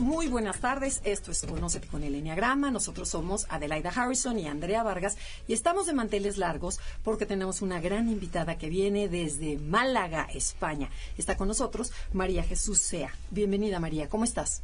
[0.00, 1.02] Muy buenas tardes.
[1.04, 2.70] Esto es Conócete con el Enneagrama.
[2.70, 7.78] Nosotros somos Adelaida Harrison y Andrea Vargas y estamos de manteles largos porque tenemos una
[7.78, 10.88] gran invitada que viene desde Málaga, España.
[11.18, 13.10] Está con nosotros María Jesús Sea.
[13.30, 14.08] Bienvenida, María.
[14.08, 14.62] ¿Cómo estás?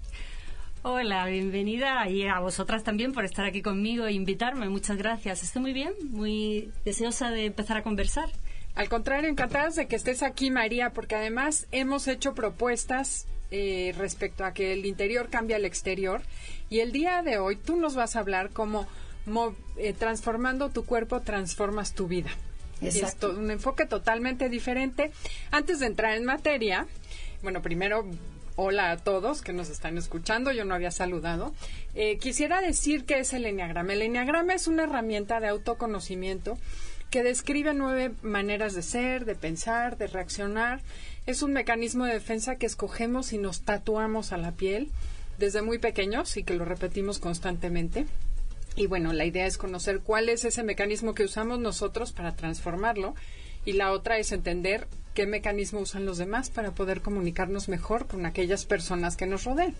[0.80, 4.70] Hola, bienvenida y a vosotras también por estar aquí conmigo e invitarme.
[4.70, 5.42] Muchas gracias.
[5.42, 8.30] Estoy muy bien, muy deseosa de empezar a conversar.
[8.74, 14.46] Al contrario, encantadas de que estés aquí, María, porque además hemos hecho propuestas eh, respecto
[14.46, 16.22] a que el interior cambia el exterior.
[16.70, 18.86] Y el día de hoy tú nos vas a hablar cómo
[19.76, 22.30] eh, transformando tu cuerpo transformas tu vida.
[22.80, 25.12] Es un enfoque totalmente diferente.
[25.50, 26.86] Antes de entrar en materia,
[27.42, 28.06] bueno, primero
[28.56, 31.52] hola a todos que nos están escuchando, yo no había saludado.
[31.94, 33.92] Eh, quisiera decir que es el Enneagrama.
[33.92, 36.58] El Enneagrama es una herramienta de autoconocimiento
[37.10, 40.80] que describe nueve maneras de ser, de pensar, de reaccionar
[41.26, 44.90] es un mecanismo de defensa que escogemos y nos tatuamos a la piel
[45.38, 48.06] desde muy pequeños y que lo repetimos constantemente.
[48.74, 53.14] Y bueno, la idea es conocer cuál es ese mecanismo que usamos nosotros para transformarlo
[53.64, 58.26] y la otra es entender qué mecanismo usan los demás para poder comunicarnos mejor con
[58.26, 59.74] aquellas personas que nos rodean.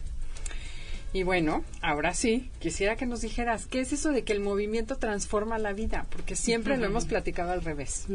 [1.15, 4.97] Y bueno, ahora sí, quisiera que nos dijeras, ¿qué es eso de que el movimiento
[4.97, 6.07] transforma la vida?
[6.09, 8.07] Porque siempre lo hemos platicado al revés.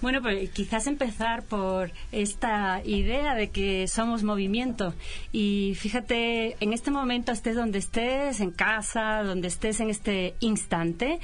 [0.00, 4.94] Bueno, pues quizás empezar por esta idea de que somos movimiento.
[5.32, 11.18] Y fíjate, en este momento estés donde estés, en casa, donde estés en este instante,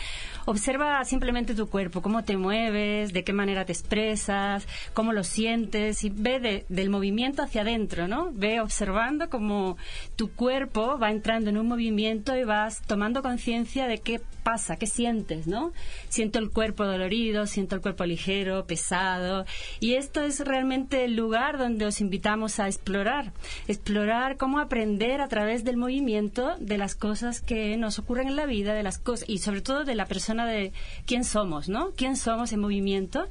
[0.44, 6.02] observa simplemente tu cuerpo, cómo te mueves, de qué manera te expresas, cómo lo sientes
[6.02, 8.32] y ve del movimiento hacia adentro, ¿no?
[8.32, 9.76] Ve observando cómo
[10.16, 14.86] tu cuerpo va entrando en un movimiento y vas tomando conciencia de qué pasa, qué
[14.86, 15.72] sientes, ¿no?
[16.08, 19.44] Siento el cuerpo dolorido, siento el cuerpo ligero, pesado.
[19.80, 23.32] Y esto es realmente el lugar donde os invitamos a explorar.
[23.68, 28.46] Explorar cómo aprender a través del movimiento de las cosas que nos ocurren en la
[28.46, 30.72] vida, de las cosas, y sobre todo de la persona de
[31.06, 31.92] quién somos, ¿no?
[31.96, 33.26] Quién somos en movimiento.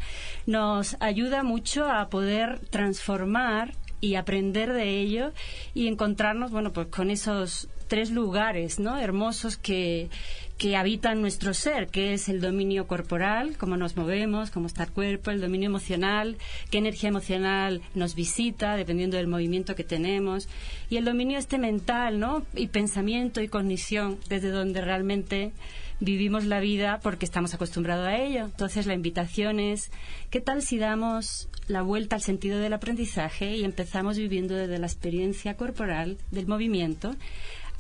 [0.46, 5.32] Nos ayuda mucho a poder transformar y aprender de ello
[5.74, 8.98] y encontrarnos, bueno, pues con esos tres lugares, ¿no?
[8.98, 10.10] Hermosos que,
[10.64, 14.92] que habitan nuestro ser, que es el dominio corporal, cómo nos movemos, cómo está el
[14.92, 16.38] cuerpo, el dominio emocional,
[16.72, 20.48] qué energía emocional nos visita, dependiendo del movimiento que tenemos,
[20.90, 22.46] y el dominio este mental, ¿no?
[22.56, 25.52] Y pensamiento y cognición, desde donde realmente
[26.00, 28.46] vivimos la vida porque estamos acostumbrados a ello.
[28.46, 29.92] Entonces la invitación es,
[30.30, 34.88] ¿qué tal si damos la vuelta al sentido del aprendizaje y empezamos viviendo desde la
[34.88, 37.18] experiencia corporal del movimiento?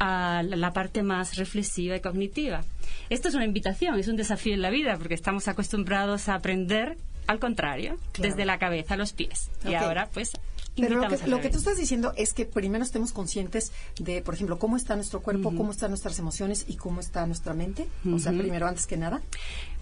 [0.03, 2.63] A la parte más reflexiva y cognitiva.
[3.09, 6.97] Esto es una invitación, es un desafío en la vida, porque estamos acostumbrados a aprender
[7.25, 9.49] al contrario, desde la cabeza a los pies.
[9.63, 10.33] Y ahora, pues,
[10.75, 14.33] pero lo que, lo que, tú estás diciendo es que primero estemos conscientes de, por
[14.33, 17.87] ejemplo, cómo está nuestro cuerpo, cómo están nuestras emociones y cómo está nuestra mente.
[18.11, 19.21] O sea, primero, antes que nada.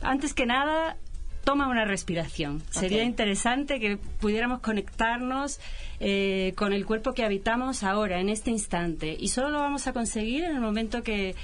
[0.01, 0.97] Antes que nada,
[1.43, 2.61] toma una respiración.
[2.69, 5.59] Sería interesante que pudiéramos conectarnos
[5.99, 9.15] eh, con el cuerpo que habitamos ahora, en este instante.
[9.19, 11.35] Y solo lo vamos a conseguir en el momento que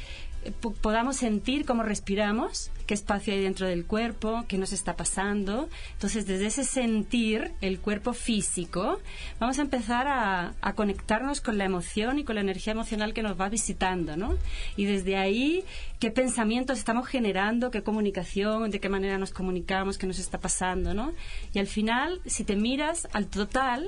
[0.51, 5.69] podamos sentir cómo respiramos, qué espacio hay dentro del cuerpo, qué nos está pasando.
[5.93, 8.99] Entonces, desde ese sentir, el cuerpo físico,
[9.39, 13.39] vamos a empezar a, conectarnos con la emoción y con la energía emocional que nos
[13.39, 14.35] va visitando, ¿no?
[14.75, 15.63] Y desde ahí,
[15.99, 20.93] qué pensamientos estamos generando, qué comunicación, de qué manera nos comunicamos, qué nos está pasando,
[20.93, 21.13] ¿no?
[21.53, 23.87] Y al final, si te miras al total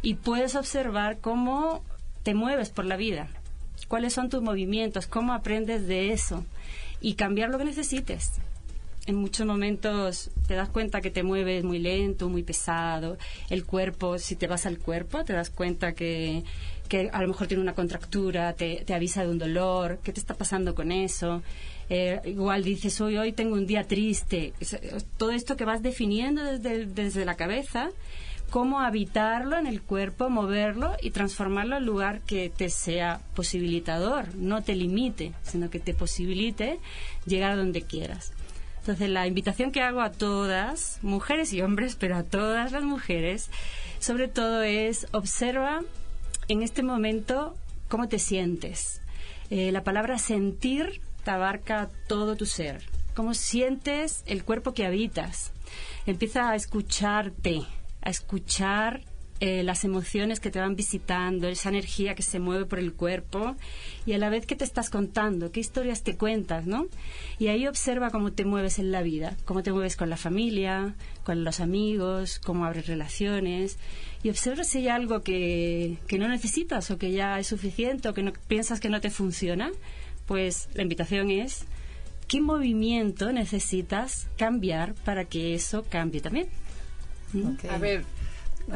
[0.00, 1.82] y puedes observar cómo
[2.22, 3.28] te mueves por la vida,
[3.88, 6.44] cuáles son tus movimientos, cómo aprendes de eso
[7.00, 8.32] y cambiar lo que necesites.
[9.06, 13.16] En muchos momentos te das cuenta que te mueves muy lento, muy pesado.
[13.48, 16.44] El cuerpo, si te vas al cuerpo, te das cuenta que,
[17.10, 20.74] a lo mejor tiene una contractura, te, avisa de un dolor, qué te está pasando
[20.74, 21.42] con eso.
[21.88, 24.52] Eh, igual dices, hoy, hoy tengo un día triste.
[25.16, 27.90] Todo esto que vas definiendo desde, desde la cabeza
[28.50, 34.62] cómo habitarlo en el cuerpo, moverlo y transformarlo en lugar que te sea posibilitador, no
[34.62, 36.80] te limite, sino que te posibilite
[37.26, 38.32] llegar a donde quieras.
[38.80, 43.50] Entonces, la invitación que hago a todas, mujeres y hombres, pero a todas las mujeres,
[43.98, 45.80] sobre todo es observa
[46.48, 47.54] en este momento
[47.88, 49.02] cómo te sientes.
[49.50, 52.82] Eh, la palabra sentir te abarca todo tu ser.
[53.14, 55.52] ¿Cómo sientes el cuerpo que habitas?
[56.06, 57.66] Empieza a escucharte,
[58.02, 59.02] a escuchar
[59.40, 63.54] eh, las emociones que te van visitando, esa energía que se mueve por el cuerpo
[64.04, 66.88] y a la vez que te estás contando, qué historias te cuentas, ¿no?
[67.38, 70.96] Y ahí observa cómo te mueves en la vida, cómo te mueves con la familia,
[71.22, 73.78] con los amigos, cómo abres relaciones
[74.24, 78.14] y observa si hay algo que, que no necesitas o que ya es suficiente o
[78.14, 79.70] que piensas que no te funciona,
[80.26, 81.64] pues la invitación es
[82.26, 86.48] qué movimiento necesitas cambiar para que eso cambie también.
[87.70, 88.04] A ver,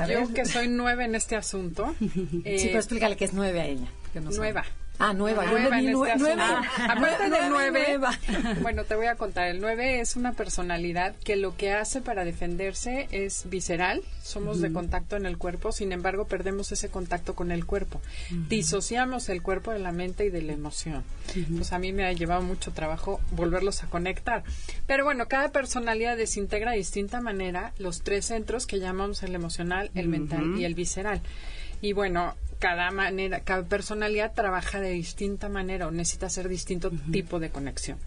[0.08, 1.94] yo que soy nueve en este asunto.
[2.44, 3.88] Eh, sí, pero explícale que es nueve a ella.
[4.14, 4.64] nueva.
[5.04, 5.44] Ah, nueva.
[5.46, 6.43] Nueva en este nueve.
[6.88, 9.49] Aparte del bueno, te voy a contar.
[9.49, 14.02] El nueve es una personalidad que lo que hace para defenderse es visceral.
[14.22, 18.00] Somos de contacto en el cuerpo, sin embargo, perdemos ese contacto con el cuerpo.
[18.49, 21.02] Disociamos el cuerpo de la mente y de la emoción.
[21.56, 24.44] Pues a mí me ha llevado mucho trabajo volverlos a conectar.
[24.87, 29.90] Pero bueno, cada personalidad desintegra de distinta manera los tres centros que llamamos el emocional,
[29.96, 31.22] el mental y el visceral.
[31.81, 37.41] Y bueno, cada manera, cada personalidad trabaja de distinta manera o necesita hacer distinto tipo
[37.41, 37.99] de conexión.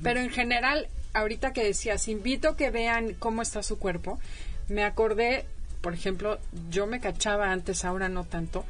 [0.00, 4.20] Pero en general, ahorita que decías, invito a que vean cómo está su cuerpo,
[4.68, 5.44] me acordé,
[5.80, 6.38] por ejemplo,
[6.70, 8.64] yo me cachaba antes, ahora no tanto,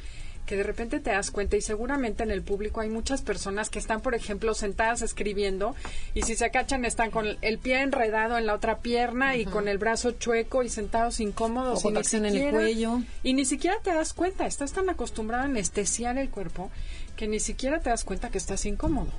[0.47, 3.79] que de repente te das cuenta y seguramente en el público hay muchas personas que
[3.79, 5.75] están, por ejemplo, sentadas escribiendo
[6.15, 9.69] y si se cachan están con el pie enredado en la otra pierna y con
[9.69, 13.03] el brazo chueco y sentados incómodos o y en el cuello.
[13.23, 16.71] Y ni siquiera te das cuenta, estás tan acostumbrado a anestesiar el cuerpo
[17.17, 19.11] que ni siquiera te das cuenta que estás incómodo,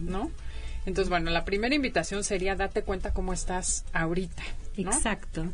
[0.00, 0.30] ¿no?
[0.84, 4.42] Entonces, bueno, la primera invitación sería date cuenta cómo estás ahorita.
[4.76, 5.46] Exacto.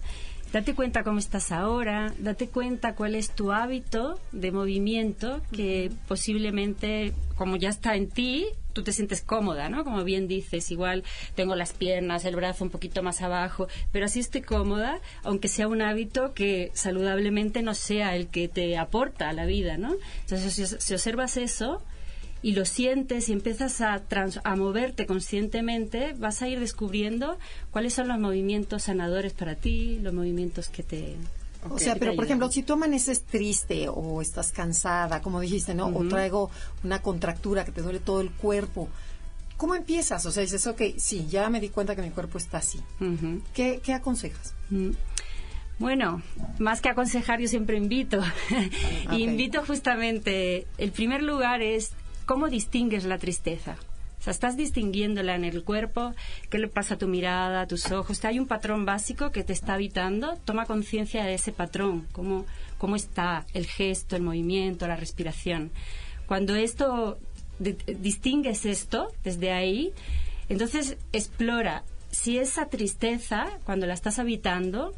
[0.52, 7.14] Date cuenta cómo estás ahora, date cuenta cuál es tu hábito de movimiento que posiblemente,
[7.36, 9.82] como ya está en ti, tú te sientes cómoda, ¿no?
[9.82, 11.04] Como bien dices, igual
[11.34, 15.68] tengo las piernas, el brazo un poquito más abajo, pero así estoy cómoda, aunque sea
[15.68, 19.94] un hábito que saludablemente no sea el que te aporta a la vida, ¿no?
[20.20, 21.82] Entonces, si, si observas eso,
[22.42, 24.02] y lo sientes y empiezas a,
[24.44, 27.38] a moverte conscientemente, vas a ir descubriendo
[27.70, 31.16] cuáles son los movimientos sanadores para ti, los movimientos que te...
[31.70, 35.86] o sea, pero por ejemplo, si tú amaneces triste o estás cansada, como dijiste, ¿no?
[35.86, 36.50] O traigo
[36.82, 38.88] una contractura que te duele todo el cuerpo,
[39.56, 40.26] ¿cómo empiezas?
[40.26, 42.80] O sea, dices, ok, sí, ya me di cuenta que mi cuerpo está así.
[43.54, 44.54] ¿Qué, aconsejas?
[45.78, 46.22] Bueno,
[46.58, 48.20] más que aconsejar, yo siempre invito.
[49.12, 51.92] invito justamente, el primer lugar es
[52.26, 53.76] ¿Cómo distingues la tristeza?
[54.20, 56.14] O sea, estás distinguiéndola en el cuerpo,
[56.48, 58.24] qué le pasa a tu mirada, a tus ojos.
[58.24, 60.36] Hay un patrón básico que te está habitando.
[60.44, 62.46] Toma conciencia de ese patrón, cómo,
[62.78, 65.72] cómo está el gesto, el movimiento, la respiración.
[66.26, 67.18] Cuando esto
[67.58, 69.92] distingues esto desde ahí,
[70.48, 71.82] entonces explora
[72.12, 74.94] si esa tristeza, cuando la estás habitando,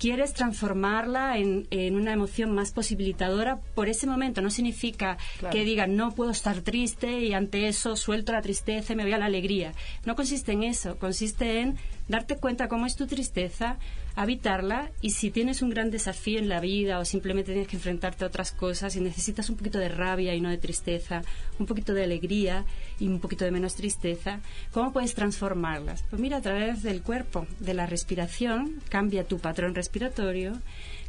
[0.00, 4.40] quieres transformarla en, una emoción más posibilitadora por ese momento.
[4.40, 5.18] No significa
[5.52, 9.12] que diga no puedo estar triste y ante eso suelto la tristeza y me voy
[9.12, 9.72] a la alegría.
[10.06, 11.76] No consiste en eso, consiste en
[12.08, 13.78] darte cuenta cómo es tu tristeza,
[14.22, 18.24] habitarla y si tienes un gran desafío en la vida o simplemente tienes que enfrentarte
[18.24, 21.22] a otras cosas y necesitas un poquito de rabia y no de tristeza,
[21.58, 22.66] un poquito de alegría
[22.98, 24.40] y un poquito de menos tristeza,
[24.72, 26.04] ¿cómo puedes transformarlas?
[26.10, 30.52] Pues mira, a través del cuerpo, de la respiración, cambia tu patrón respiratorio,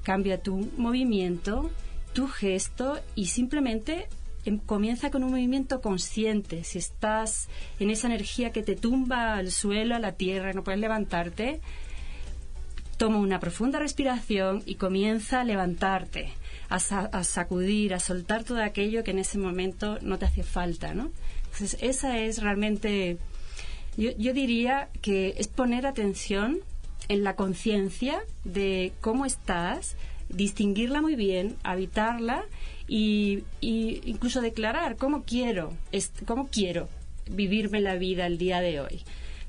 [0.03, 1.69] cambia tu movimiento,
[2.13, 4.07] tu gesto y simplemente
[4.45, 6.63] em, comienza con un movimiento consciente.
[6.63, 10.79] Si estás en esa energía que te tumba al suelo, a la tierra, no puedes
[10.79, 11.59] levantarte,
[13.01, 16.33] toma una profunda respiración y comienza a levantarte,
[16.69, 16.79] a,
[17.23, 21.09] sacudir, a soltar todo aquello que en ese momento no te hace falta, ¿no?
[21.45, 23.17] Entonces, esa es realmente,
[23.97, 26.59] yo, yo diría que es poner atención
[27.07, 29.95] en la conciencia de cómo estás,
[30.29, 32.43] distinguirla muy bien, habitarla
[32.87, 35.73] y, y, incluso declarar cómo quiero,
[36.27, 36.87] cómo quiero
[37.31, 39.01] vivirme la vida el día de hoy.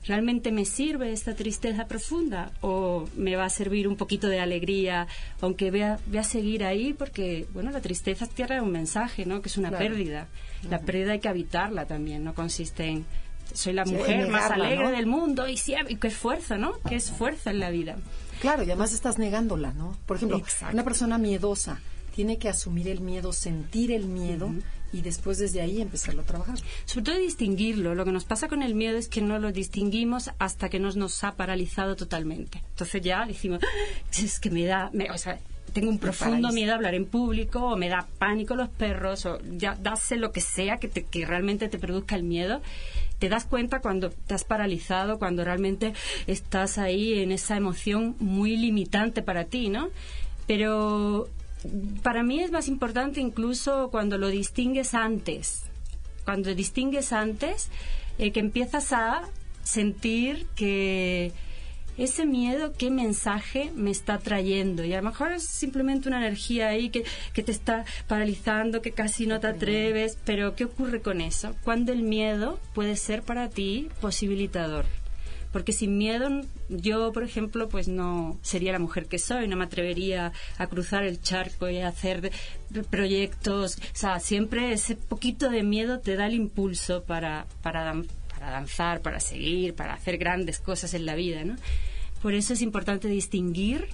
[0.05, 5.07] ¿Realmente me sirve esta tristeza profunda o me va a servir un poquito de alegría,
[5.41, 9.43] aunque voy a, a seguir ahí porque, bueno, la tristeza tiene un mensaje, ¿no?
[9.43, 10.29] Que es una pérdida.
[10.69, 13.05] La pérdida hay que habitarla también, no consiste en
[13.55, 16.75] soy la mujer más alegre del mundo y, sí, qué esfuerzo, ¿no?
[16.89, 17.97] Qué esfuerzo en la vida.
[18.41, 19.97] Claro, y además estás negándola, ¿no?
[20.07, 20.43] Por ejemplo,
[20.73, 21.81] una persona miedosa
[22.15, 24.51] tiene que asumir el miedo, sentir el miedo
[24.93, 26.59] y después desde ahí empezarlo a trabajar.
[26.85, 27.95] Sobre todo distinguirlo.
[27.95, 30.97] Lo que nos pasa con el miedo es que no lo distinguimos hasta que nos,
[30.97, 32.63] nos ha paralizado totalmente.
[32.71, 35.39] Entonces ya decimos, ah, es que me da, o sea,
[35.73, 39.39] tengo un profundo miedo a hablar en público, o me da pánico los perros, o
[39.57, 42.61] ya dase lo que sea que, te, que realmente te produzca el miedo.
[43.19, 45.95] Te das cuenta cuando te has paralizado, cuando realmente
[46.27, 49.89] estás ahí en esa emoción muy limitante para ti, ¿no?
[50.47, 51.31] Pero
[52.03, 55.65] para mí es más importante incluso cuando lo distingues antes.
[56.25, 57.69] Cuando distingues antes,
[58.19, 59.23] eh, que empiezas a
[59.65, 61.33] sentir que
[61.99, 64.85] ese miedo, qué mensaje me está trayendo.
[64.85, 68.93] Y a lo mejor es simplemente una energía ahí que, que te está paralizando, que
[68.93, 71.55] casi no te atreves, pero ¿qué ocurre con eso?
[71.65, 74.87] Cuando el miedo puede ser para ti posibilitador.
[75.53, 76.29] Porque sin miedo,
[76.69, 81.05] yo, por ejemplo, pues no sería la mujer que soy, no me atrevería a cruzar
[81.05, 82.33] el charco y a hacer
[82.91, 83.77] proyectos.
[83.77, 87.95] O sea, siempre ese poquito de miedo te da el impulso para, para,
[88.33, 91.57] para danzar, para seguir, para hacer grandes cosas en la vida, ¿no?
[92.23, 93.89] Por eso es importante distinguir,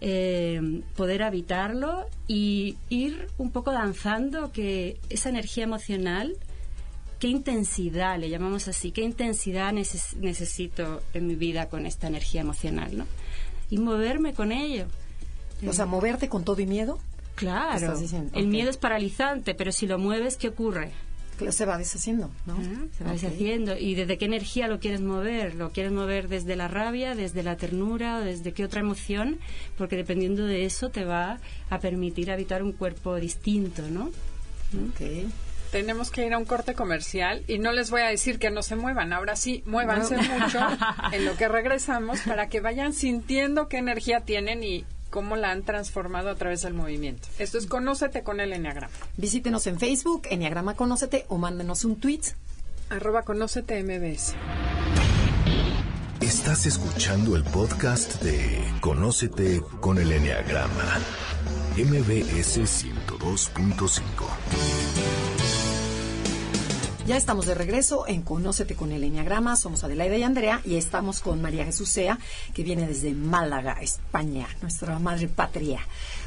[0.00, 6.34] eh, poder habitarlo y ir un poco danzando que esa energía emocional,
[7.22, 12.98] qué intensidad, le llamamos así, qué intensidad necesito en mi vida con esta energía emocional,
[12.98, 13.06] ¿no?
[13.70, 14.86] Y moverme con ello.
[15.64, 16.98] O sea, moverte con todo y miedo.
[17.36, 17.94] Claro.
[18.34, 20.90] El miedo es paralizante, pero si lo mueves, ¿qué ocurre?
[21.50, 22.56] se va deshaciendo, ¿no?
[22.98, 23.76] se va deshaciendo.
[23.76, 25.54] ¿Y desde qué energía lo quieres mover?
[25.54, 29.38] ¿Lo quieres mover desde la rabia, desde la ternura, desde qué otra emoción?
[29.78, 31.38] Porque dependiendo de eso te va
[31.70, 34.06] a permitir habitar un cuerpo distinto, ¿no?
[34.88, 35.30] Ok.
[35.72, 38.62] Tenemos que ir a un corte comercial y no les voy a decir que no
[38.62, 39.14] se muevan.
[39.14, 40.60] Ahora sí, muévanse mucho
[41.12, 45.62] en lo que regresamos para que vayan sintiendo qué energía tienen y cómo la han
[45.62, 47.26] transformado a través del movimiento.
[47.38, 48.92] Esto es Conócete con el Enneagrama.
[49.16, 52.20] Visítenos en Facebook, Enneagrama Conócete, o mándenos un tweet.
[52.90, 54.34] Arroba Conócete MBS.
[56.20, 60.98] Estás escuchando el podcast de Conócete con el Enneagrama.
[61.78, 64.02] MBS 102.5.
[67.04, 69.56] Ya estamos de regreso en Conócete con el Enneagrama.
[69.56, 71.98] Somos Adelaida y Andrea y estamos con María Jesús
[72.54, 75.80] que viene desde Málaga, España, nuestra madre patria.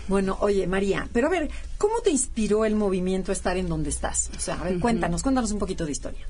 [0.10, 3.90] Bueno, oye, María, pero a ver, ¿cómo te inspiró el movimiento a estar en donde
[3.90, 4.30] estás?
[4.36, 6.26] O sea, a ver, cuéntanos, cuéntanos un poquito de historia.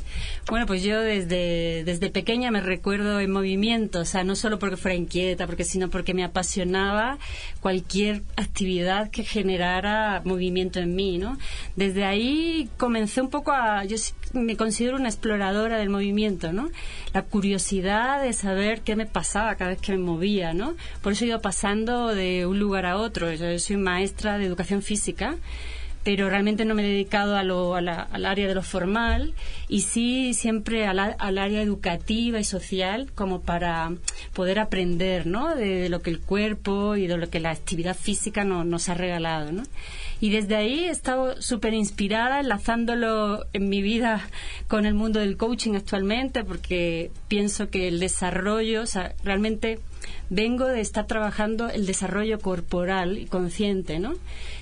[0.48, 4.78] Bueno, pues yo desde, desde pequeña me recuerdo en movimiento, o sea, no solo porque
[4.78, 7.18] fuera inquieta, porque sino porque me apasionaba
[7.62, 11.38] cualquier actividad que generara movimiento en mí, ¿no?
[11.75, 13.98] Desde ahí comencé un poco a, yo
[14.34, 16.70] me considero una exploradora del movimiento, ¿no?
[17.14, 20.75] La curiosidad de saber qué me pasaba cada vez que me movía, ¿no?
[21.02, 23.32] Por eso he ido pasando de un lugar a otro.
[23.34, 25.35] Yo soy maestra de educación física
[26.06, 29.34] pero realmente no me he dedicado a lo, al área de lo formal
[29.68, 33.92] y sí siempre al, área educativa y social como para
[34.34, 38.88] poder aprender de, lo que el cuerpo y de lo que la actividad física nos
[38.88, 39.51] ha regalado.
[39.51, 39.63] ¿no?
[40.22, 44.30] Y desde ahí he estado súper inspirada, enlazándolo en mi vida
[44.68, 49.80] con el mundo del coaching actualmente, porque pienso que el desarrollo, o sea, realmente
[50.29, 54.13] vengo de estar trabajando el desarrollo corporal y consciente, ¿no?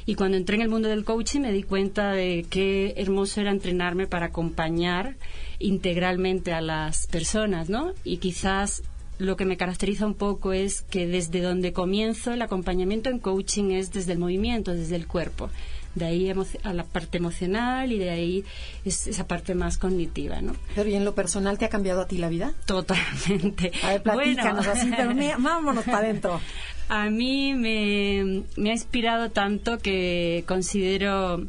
[0.05, 3.51] Y cuando entré en el mundo del coaching me di cuenta de qué hermoso era
[3.51, 5.15] entrenarme para acompañar
[5.59, 7.93] integralmente a las personas, ¿no?
[8.03, 8.83] Y quizás
[9.19, 13.71] lo que me caracteriza un poco es que desde donde comienzo el acompañamiento en coaching
[13.71, 15.50] es desde el movimiento, desde el cuerpo
[15.95, 16.33] de ahí
[16.63, 18.43] a la parte emocional y de ahí
[18.85, 20.55] es esa parte más cognitiva, ¿no?
[20.75, 22.53] Pero ¿y en lo personal te ha cambiado a ti la vida?
[22.65, 23.71] Totalmente.
[23.83, 26.41] A ver, platícanos así, pero vámonos para adentro.
[26.89, 31.47] A mí me, me ha inspirado tanto que considero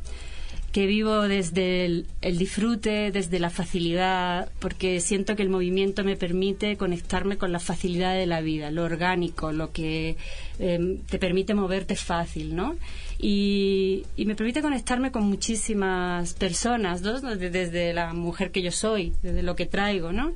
[0.75, 6.77] que vivo desde el, disfrute, desde la facilidad, porque siento que el movimiento me permite
[6.77, 10.17] conectarme con la facilidad de la vida, lo orgánico, lo que
[10.59, 12.75] em, te permite moverte fácil, ¿no?
[13.19, 19.55] Y, me permite conectarme con muchísimas personas, desde la mujer que yo soy, desde lo
[19.55, 20.35] que traigo, ¿no?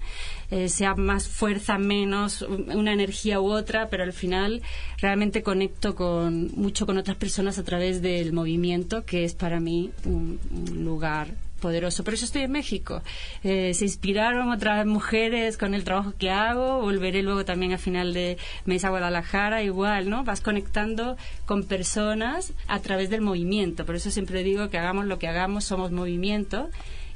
[0.50, 4.62] Eh, sea más fuerza, menos, una energía u otra, pero al final
[4.98, 9.90] realmente conecto con, mucho con otras personas a través del movimiento, que es para mí
[10.04, 10.38] un
[10.74, 12.04] lugar poderoso.
[12.04, 13.02] Por eso estoy en México.
[13.42, 16.80] Eh, se inspiraron otras mujeres con el trabajo que hago.
[16.80, 19.62] Volveré luego también a final de mes a Guadalajara.
[19.62, 20.24] Igual, ¿no?
[20.24, 23.84] Vas conectando con personas a través del movimiento.
[23.84, 26.70] Por eso siempre digo que hagamos lo que hagamos, somos movimiento.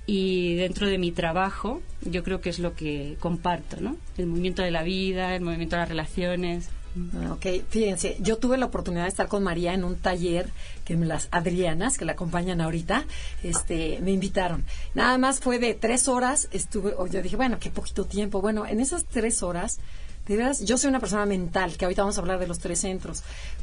[0.05, 3.97] Y dentro de mi trabajo, yo creo que es lo que comparto, ¿no?
[4.19, 6.71] El movimiento de la vida, el movimiento de las relaciones.
[6.95, 10.51] Ah, ok, fíjense, yo tuve la oportunidad de estar con María en un taller
[10.85, 13.05] que las Adrianas, que la acompañan ahorita,
[13.43, 14.65] este, me invitaron.
[14.95, 18.43] Nada más fue de tres horas, estuve, yo dije, bueno, qué poquito tiempo.
[18.43, 19.81] Bueno, en esas tres horas,
[20.27, 22.81] de veras, yo soy una persona mental, que ahorita vamos a hablar de los tres
[22.81, 23.23] centros.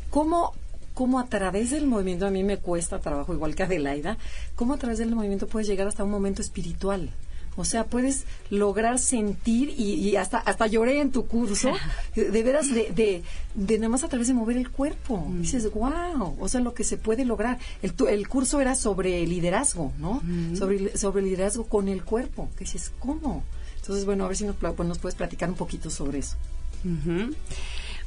[0.09, 0.53] ¿Cómo
[0.99, 4.17] cómo a través del movimiento, a mí me cuesta trabajo, igual que Adelaida,
[4.55, 7.09] cómo a través del movimiento puedes llegar hasta un momento espiritual.
[7.55, 11.73] O sea, puedes lograr sentir y, hasta hasta lloré en tu curso,
[12.15, 13.23] de veras, de, de,
[13.55, 15.17] de nada más a través de mover el cuerpo.
[15.17, 15.41] Mm.
[15.41, 17.59] Dices, wow, o sea, lo que se puede lograr.
[17.81, 20.21] El, el curso era sobre liderazgo, ¿no?
[20.23, 20.55] Mm.
[20.55, 22.49] Sobre, sobre liderazgo con el cuerpo.
[22.57, 23.43] Que dices, ¿cómo?
[23.75, 26.37] Entonces, bueno, a ver si nos, pues, nos puedes platicar un poquito sobre eso.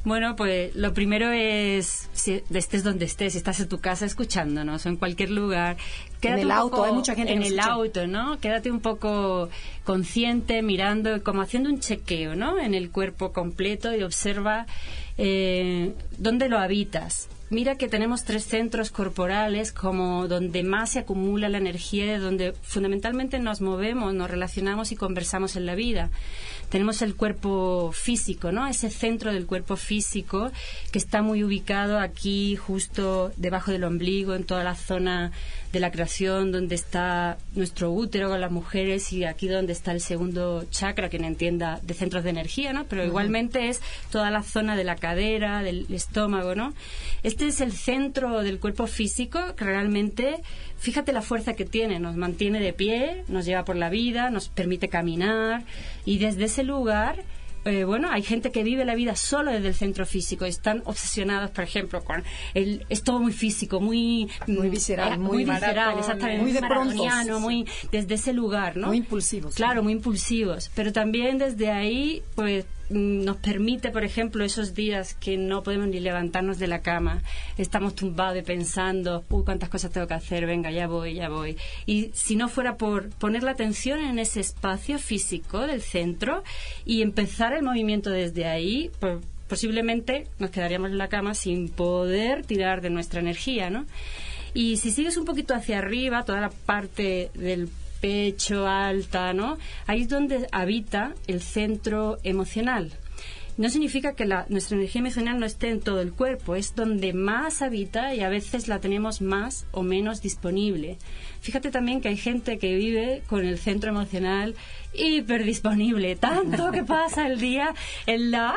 [0.05, 4.85] Bueno, pues lo primero es, si estés donde estés, si estás en tu casa escuchándonos
[4.85, 5.77] o en cualquier lugar,
[6.19, 8.37] quédate en el auto, hay mucha gente en el auto, ¿no?
[8.39, 9.49] Quédate un poco
[9.85, 12.59] consciente, mirando, como haciendo un chequeo, ¿no?
[12.59, 14.65] En el cuerpo completo y observa
[15.17, 17.29] eh, dónde lo habitas.
[17.49, 23.37] Mira que tenemos tres centros corporales como donde más se acumula la energía, donde fundamentalmente
[23.37, 26.09] nos movemos, nos relacionamos y conversamos en la vida
[26.69, 28.67] tenemos el cuerpo físico, ¿no?
[28.67, 30.51] Ese centro del cuerpo físico
[30.91, 35.31] que está muy ubicado aquí, justo debajo del ombligo, en toda la zona
[35.71, 40.01] de la creación, donde está nuestro útero con las mujeres y aquí donde está el
[40.01, 42.85] segundo chakra, quien entienda de centros de energía, ¿no?
[42.85, 46.73] Pero igualmente es toda la zona de la cadera, del estómago, ¿no?
[47.23, 50.43] Este es el centro del cuerpo físico que realmente,
[50.83, 54.49] fíjate la fuerza que tiene, nos mantiene de pie, nos lleva por la vida, nos
[54.49, 55.63] permite caminar
[56.03, 57.23] y desde ese lugar
[57.65, 61.51] eh, bueno, hay gente que vive la vida solo desde el centro físico, están obsesionados,
[61.51, 62.21] por ejemplo, con
[62.53, 67.65] el, es todo muy físico, muy muy visceral, eh, muy, visceral, exactamente, muy de muy
[67.89, 68.87] desde ese lugar, ¿no?
[68.87, 69.55] Muy impulsivos.
[69.55, 75.15] Claro, muy impulsivos, pero también desde ahí, pues Mm, nos permite, por ejemplo, esos días
[75.15, 77.21] que no podemos ni levantarnos de la cama,
[77.57, 81.57] estamos tumbados y pensando, uy, cuántas cosas tengo que hacer, venga, ya voy, ya voy.
[81.85, 86.43] Y si no fuera por poner la atención en ese espacio físico del centro
[86.85, 92.45] y empezar el movimiento desde ahí, pues, posiblemente nos quedaríamos en la cama sin poder
[92.45, 93.85] tirar de nuestra energía, ¿no?
[94.53, 97.69] Y si sigues un poquito hacia arriba, toda la parte del
[98.03, 99.57] pecho, alta, ¿no?
[99.87, 102.91] Ahí es donde habita el centro emocional.
[103.55, 107.13] No significa que la, nuestra energía emocional no esté en todo el cuerpo, es donde
[107.13, 110.97] más habita y a veces la tenemos más o menos disponible.
[111.43, 114.55] Fíjate también que hay gente que vive con el centro emocional
[114.93, 117.73] hiperdisponible, tanto que pasa el día
[118.05, 118.55] en la,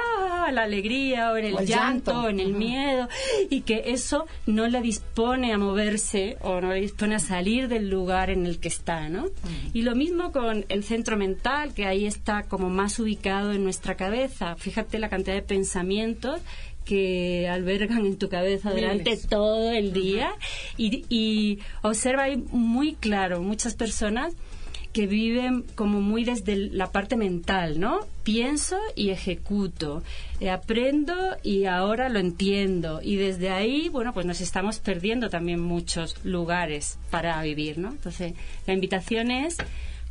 [0.53, 3.09] la alegría o en el, llanto, o en el miedo,
[3.51, 7.91] y que eso no le dispone a moverse o no le dispone a salir del
[7.91, 9.27] lugar en el que está, ¿no?
[9.73, 13.97] Y lo mismo con el centro mental, que ahí está como más ubicado en nuestra
[13.97, 14.55] cabeza.
[14.55, 16.41] Fíjate la cantidad de pensamientos
[16.87, 20.31] que albergan en tu cabeza durante todo el día
[20.79, 24.35] y, y observa ahí muy claro muchas personas
[24.97, 28.07] que viven como muy desde la parte mental, ¿no?
[28.23, 30.03] Pienso y ejecuto,
[30.41, 33.01] eh, aprendo y ahora lo entiendo.
[33.03, 37.91] Y desde ahí, bueno, pues nos estamos perdiendo también muchos lugares para vivir, ¿no?
[37.91, 38.33] Entonces,
[38.67, 39.59] la invitación es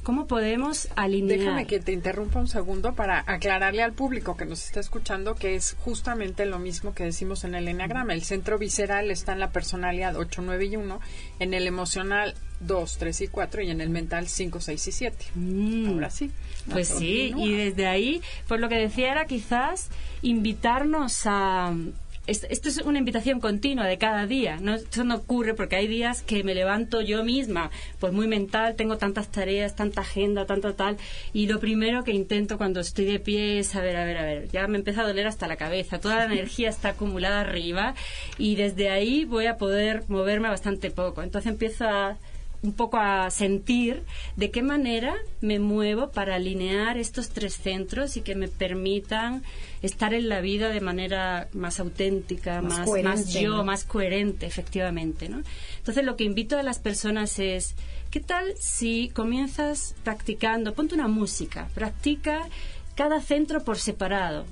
[0.05, 1.39] ¿Cómo podemos alinear?
[1.39, 5.55] Déjame que te interrumpa un segundo para aclararle al público que nos está escuchando que
[5.55, 8.13] es justamente lo mismo que decimos en el enneagrama.
[8.13, 10.99] El centro visceral está en la personalidad 8, 9 y 1,
[11.39, 15.25] en el emocional 2, 3 y 4 y en el mental 5, 6 y 7.
[15.33, 15.87] Mm.
[15.87, 16.29] Ahora sí.
[16.71, 19.89] Pues sí, y desde ahí, pues lo que decía era quizás
[20.21, 21.73] invitarnos a
[22.27, 24.57] esto es una invitación continua de cada día.
[24.59, 24.75] ¿no?
[24.75, 28.97] Esto no ocurre porque hay días que me levanto yo misma, pues muy mental, tengo
[28.97, 30.97] tantas tareas, tanta agenda, tanto tal,
[31.33, 34.23] y lo primero que intento cuando estoy de pie es, a ver, a ver, a
[34.23, 37.95] ver, ya me empieza a doler hasta la cabeza, toda la energía está acumulada arriba
[38.38, 41.21] y desde ahí voy a poder moverme bastante poco.
[41.23, 42.17] Entonces empiezo a
[42.65, 44.04] un poco a sentir
[44.36, 49.43] de qué manera me muevo para alinear estos tres centros y que me permitan
[49.82, 55.30] estar en la vida de manera más auténtica, más, más, yo, más coherente, efectivamente.
[55.30, 55.43] ¿no?
[55.78, 57.75] Entonces, lo que invito a las personas es,
[58.10, 60.73] ¿qué tal si comienzas practicando?
[60.73, 62.47] Ponte una música, practica
[62.95, 64.45] cada centro por separado.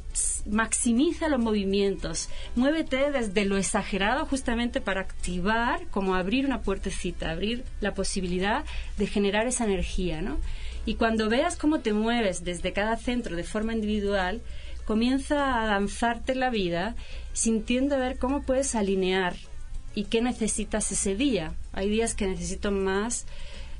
[0.45, 2.29] Maximiza los movimientos.
[2.55, 8.65] Muévete desde lo exagerado justamente para activar, como abrir una puertecita, abrir la posibilidad
[8.97, 10.37] de generar esa energía, ¿no?
[10.85, 14.41] Y cuando veas cómo te mueves desde cada centro de forma individual,
[14.85, 16.95] comienza a danzarte la vida
[17.31, 19.35] sintiendo a ver cómo puedes alinear
[19.95, 21.53] y qué necesitas ese día.
[21.71, 23.25] Hay días que necesito más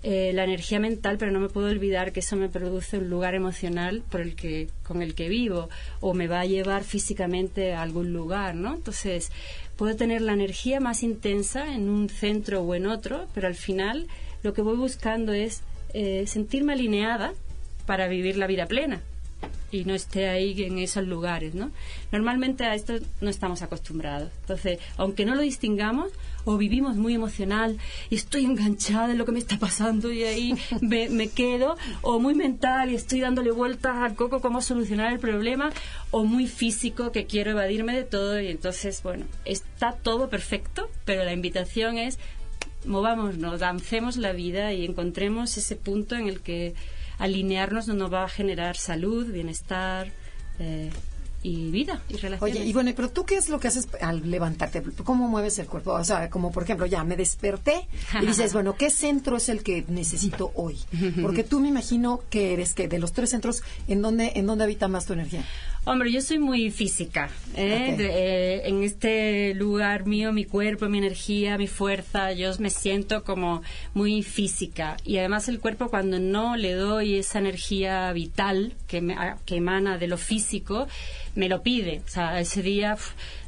[0.06, 3.36] eh, la energía mental, pero no me puedo olvidar que eso me produce un lugar
[3.36, 5.70] emocional por el que, con el que vivo
[6.02, 8.76] o me va a llevar físicamente a algún lugar, ¿no?
[8.76, 9.32] Entonces,
[9.78, 14.08] puedo tener la energía más intensa en un centro o en otro, pero al final
[14.44, 15.62] lo que voy buscando es
[15.94, 17.34] eh, sentirme alineada
[17.86, 19.02] para vivir la vida plena.
[19.72, 21.72] y no esté ahí en esos lugares, ¿no?
[22.12, 24.32] Normalmente a esto no estamos acostumbrados.
[24.42, 26.12] Entonces, aunque no lo distingamos,
[26.46, 27.78] o vivimos muy emocional
[28.10, 32.20] y estoy enganchada en lo que me está pasando y ahí me, me quedo, o
[32.20, 35.72] muy mental y estoy dándole vueltas al coco cómo solucionar el problema,
[36.12, 41.24] o muy físico que quiero evadirme de todo y entonces, bueno, está todo perfecto, pero
[41.24, 42.20] la invitación es
[42.86, 46.74] movámonos, dancemos la vida y encontremos ese punto en el que
[47.18, 50.12] alinearnos nos va a generar salud, bienestar,
[50.60, 50.92] eh,
[51.44, 52.42] y vida y relaciones.
[52.42, 54.82] Oye, y bueno, pero tú qué es lo que haces al levantarte?
[55.04, 55.92] ¿Cómo mueves el cuerpo?
[55.92, 57.88] O sea, como por ejemplo, ya me desperté
[58.22, 60.80] y dices, bueno, ¿qué centro es el que necesito hoy?
[61.22, 64.64] Porque tú me imagino que eres que de los tres centros, ¿en dónde, en dónde
[64.64, 65.46] habita más tu energía?
[65.86, 67.30] Hombre, yo soy muy física.
[67.58, 67.96] ¿eh?
[68.00, 73.62] eh, en este lugar mío, mi cuerpo, mi energía, mi fuerza, yo me siento como
[73.94, 74.96] muy física.
[75.04, 79.98] Y además el cuerpo cuando no le doy esa energía vital que, me, que emana
[79.98, 80.88] de lo físico,
[81.36, 82.02] me lo pide.
[82.06, 82.96] O sea, ese día,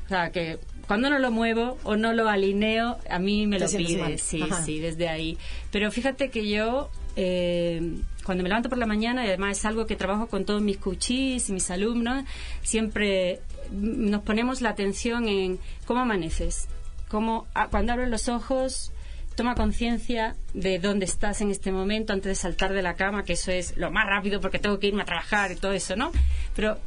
[0.06, 3.70] o sea, que cuando no lo muevo o no lo alineo, a mí me lo
[3.70, 4.18] pide.
[4.18, 5.38] Sí, sí, desde ahí.
[5.72, 7.82] Pero fíjate que yo, eh,
[8.26, 10.78] cuando me levanto por la mañana, y además es algo que trabajo con todos mis
[10.78, 12.26] coaches y mis alumnos,
[12.64, 13.40] siempre
[13.72, 16.68] nos ponemos la atención en cómo amaneces.
[17.08, 18.92] Cómo, ah, cuando abres los ojos,
[19.36, 23.34] toma conciencia de dónde estás en este momento antes de saltar de la cama, que
[23.34, 26.12] eso es lo más rápido porque tengo que irme a trabajar y todo eso, ¿no?
[26.56, 26.80] Pero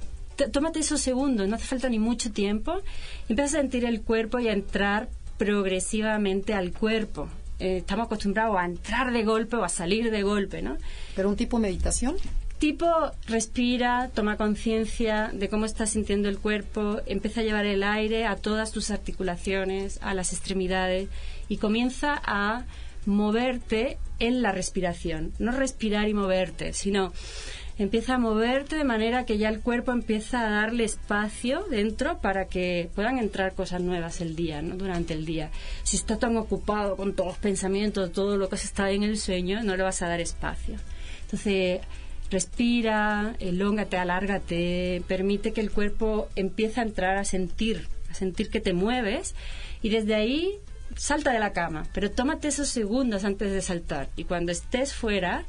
[0.53, 2.83] tómate esos segundos, no hace falta ni mucho tiempo.
[3.29, 7.29] Empieza a sentir el cuerpo y a entrar progresivamente al cuerpo.
[7.59, 10.77] Eh, estamos acostumbrados a entrar de golpe o a salir de golpe, ¿no?
[11.17, 12.17] ¿Pero un tipo de meditación?
[12.59, 12.87] Tipo,
[13.27, 18.35] respira, toma conciencia de cómo estás sintiendo el cuerpo, empieza a llevar el aire a
[18.35, 21.09] todas tus articulaciones, a las extremidades
[21.49, 22.65] y comienza a
[23.07, 25.33] moverte en la respiración.
[25.39, 27.13] No respirar y moverte, sino
[27.79, 32.47] empieza a moverte de manera que ya el cuerpo empieza a darle espacio dentro para
[32.47, 34.77] que puedan entrar cosas nuevas el día, ¿no?
[34.77, 35.51] durante el día.
[35.85, 39.17] Si estás tan ocupado con todos los pensamientos, todo lo que se está en el
[39.17, 40.77] sueño, no le vas a dar espacio.
[41.23, 41.81] Entonces,
[42.31, 48.61] respira, elóngate, alárgate, permite que el cuerpo empiece a entrar a sentir, a sentir que
[48.61, 49.35] te mueves
[49.83, 50.59] y desde ahí
[50.97, 55.45] salta de la cama, pero tómate esos segundos antes de saltar y cuando estés fuera,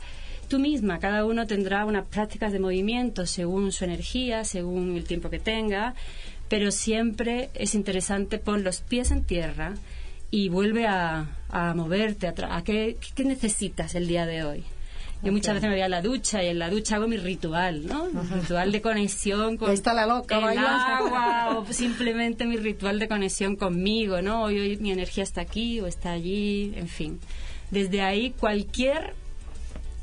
[0.49, 5.29] tú misma, cada uno tendrá unas prácticas de movimiento según su energía, según el tiempo
[5.29, 5.93] que tenga,
[6.49, 9.75] pero siempre es interesante pon los pies en tierra
[10.31, 11.27] y vuelve a,
[11.75, 14.63] moverte, a, qué, necesitas el día de hoy.
[15.21, 17.85] Yo muchas veces me voy a la ducha y en la ducha hago mi ritual,
[17.85, 18.05] ¿no?
[18.05, 23.09] Mi ritual de conexión con está la loca, el agua o simplemente mi ritual de
[23.09, 24.43] conexión conmigo, ¿no?
[24.43, 27.19] Hoy, hoy mi energía está aquí o está allí, en fin.
[27.69, 29.13] Desde ahí cualquier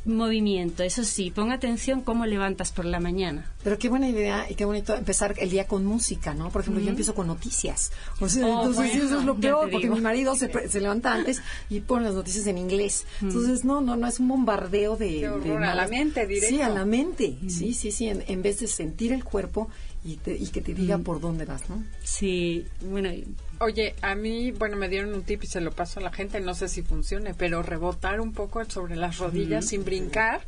[0.06, 0.82] movimiento.
[0.82, 3.50] Eso sí, pon atención cómo levantas por la mañana.
[3.62, 6.50] Pero qué buena idea y qué bonito empezar el día con música, ¿no?
[6.50, 7.90] Por ejemplo, yo empiezo con noticias.
[8.20, 11.42] O sea, oh, entonces eso es lo peor, porque mi marido se, se, levanta antes
[11.68, 13.04] y pone las noticias en inglés.
[13.20, 15.26] Entonces, no, no, no, es un bombardeo de...
[15.26, 16.56] a la mente, directo.
[16.56, 17.36] Sí, a la mente.
[17.48, 19.68] Sí, sí, sí, en, vez de sentir el cuerpo
[20.06, 21.84] y, y que te diga por dónde vas, ¿no?
[22.02, 23.10] Sí, bueno,
[23.58, 26.40] Oye, a mí, bueno, me dieron un tip y se lo paso a la gente,
[26.40, 30.46] no sé si funcione, pero rebotar un poco sobre las rodillas sin brincar,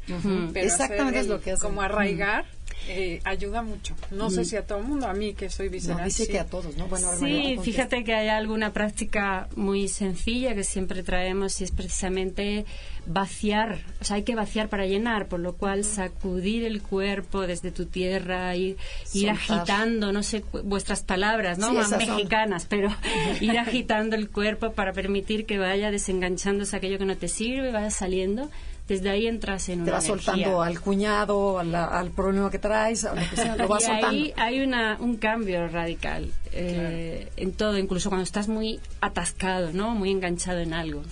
[0.52, 1.62] pero Exactamente es lo que hace.
[1.62, 2.44] Como arraigar.
[2.88, 3.94] Eh, ayuda mucho.
[4.10, 6.04] No sé si a todo el mundo, a mí que soy visceral.
[6.04, 6.86] dice que a todos, ¿no?
[6.86, 12.64] Bueno, sí, fíjate que hay alguna práctica muy sencilla que siempre traemos y es precisamente
[13.08, 17.70] vaciar, o sea, hay que vaciar para llenar, por lo cual sacudir el cuerpo desde
[17.70, 18.76] tu tierra, ir,
[19.14, 21.72] ir agitando, no sé, vuestras palabras, ¿no?
[21.72, 22.90] Más mexicanas, pero
[23.40, 27.90] ir agitando el cuerpo para permitir que vaya desenganchándose aquello que no te sirve, vaya
[27.90, 28.50] saliendo
[28.88, 33.14] desde ahí entras en una Te vas soltando al cuñado, al, problema que traes, a
[33.14, 37.76] lo que sea, lo vas y ahí hay una, un cambio radical eh, en todo,
[37.76, 39.94] incluso cuando estás muy atascado, ¿no?
[39.94, 41.02] Muy enganchado en algo.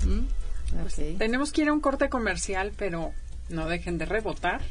[1.19, 3.13] tenemos que ir a un corte comercial, pero
[3.51, 4.63] no dejen de rebotar.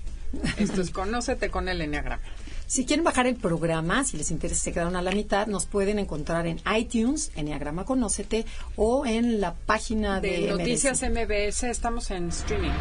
[0.58, 2.24] Esto es Conócete con el Enneagrama.
[2.68, 6.00] Si quieren bajar el programa, si les interesa, se quedaron a la mitad, nos pueden
[6.00, 11.64] encontrar en iTunes, Enneagrama Conócete, o en la página de, de Noticias MBS.
[11.64, 12.72] Estamos en streaming.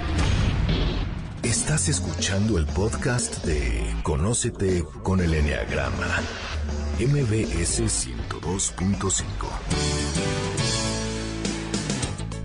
[1.42, 6.22] Estás escuchando el podcast de Conócete con el Enneagrama,
[6.98, 9.24] MBS 102.5.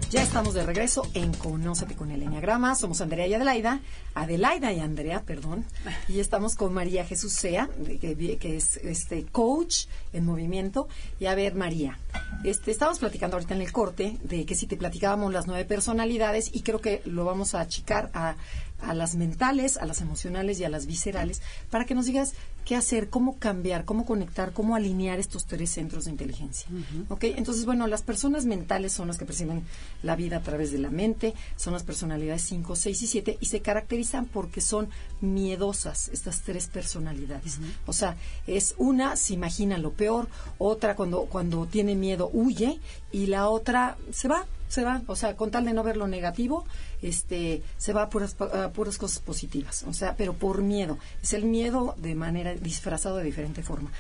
[0.10, 2.74] Ya estamos de regreso en Conócete con el Enneagrama.
[2.74, 3.80] Somos Andrea y Adelaida.
[4.16, 5.66] Adelaida y Andrea, perdón.
[6.08, 7.70] Y estamos con María Jesús Sea,
[8.02, 10.88] que, es este coach en movimiento.
[11.20, 12.00] Y a ver, María,
[12.44, 16.50] este, estábamos platicando ahorita en el corte de que si te platicábamos las nueve personalidades
[16.56, 18.36] y creo que lo vamos a achicar a
[18.82, 22.34] a las mentales, a las emocionales y a las viscerales, para que nos digas
[22.66, 26.70] qué hacer, cómo cambiar, cómo conectar, cómo alinear estos tres centros de inteligencia.
[27.10, 27.24] ¿Ok?
[27.24, 29.64] Entonces, bueno, las personas mentales son las que perciben
[30.04, 33.46] la vida a través de la mente, son las personalidades 5, 6 y 7 y
[33.48, 34.90] se caracterizan porque son
[35.22, 37.60] miedosas estas tres personalidades.
[37.86, 42.80] O sea, es una se imagina lo peor, otra cuando cuando tiene miedo huye
[43.12, 46.08] y la otra se va, se va, o sea, con tal de no ver lo
[46.08, 46.66] negativo,
[47.02, 48.36] este, se va a puras,
[48.74, 50.98] puras cosas positivas, o sea, pero por miedo.
[51.22, 53.92] Es el miedo de manera disfrazado de diferente forma.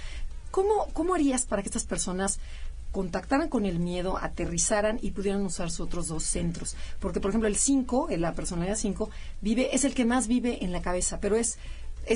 [0.51, 2.39] ¿Cómo, cómo harías para que estas personas
[2.91, 6.75] contactaran con el miedo, aterrizaran y pudieran usar sus otros dos centros.
[6.99, 9.09] Porque, por ejemplo, el 5, la personalidad 5,
[9.41, 11.57] vive, es el que más vive en la cabeza, pero es,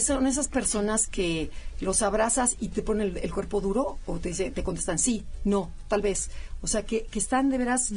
[0.01, 4.63] son esas personas que los abrazas y te ponen el, cuerpo duro o te, te
[4.63, 6.31] contestan sí, no, tal vez.
[6.61, 7.91] O sea, que, que están de veras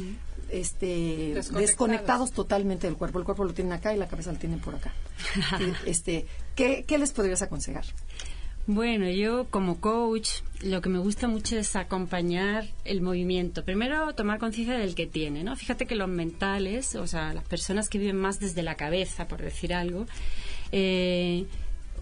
[0.50, 2.32] este, desconectados.
[2.32, 3.18] totalmente del cuerpo.
[3.18, 4.92] El cuerpo lo tienen acá y la cabeza lo tienen por acá.
[5.87, 7.85] este, ¿qué, ¿Qué les podrías aconsejar?
[8.68, 13.64] Bueno, yo como coach lo que me gusta mucho es acompañar el movimiento.
[13.64, 15.54] Primero, tomar conciencia del que tiene, ¿no?
[15.54, 19.40] Fíjate que los mentales, o sea, las personas que viven más desde la cabeza, por
[19.40, 20.06] decir algo,
[20.72, 21.46] eh,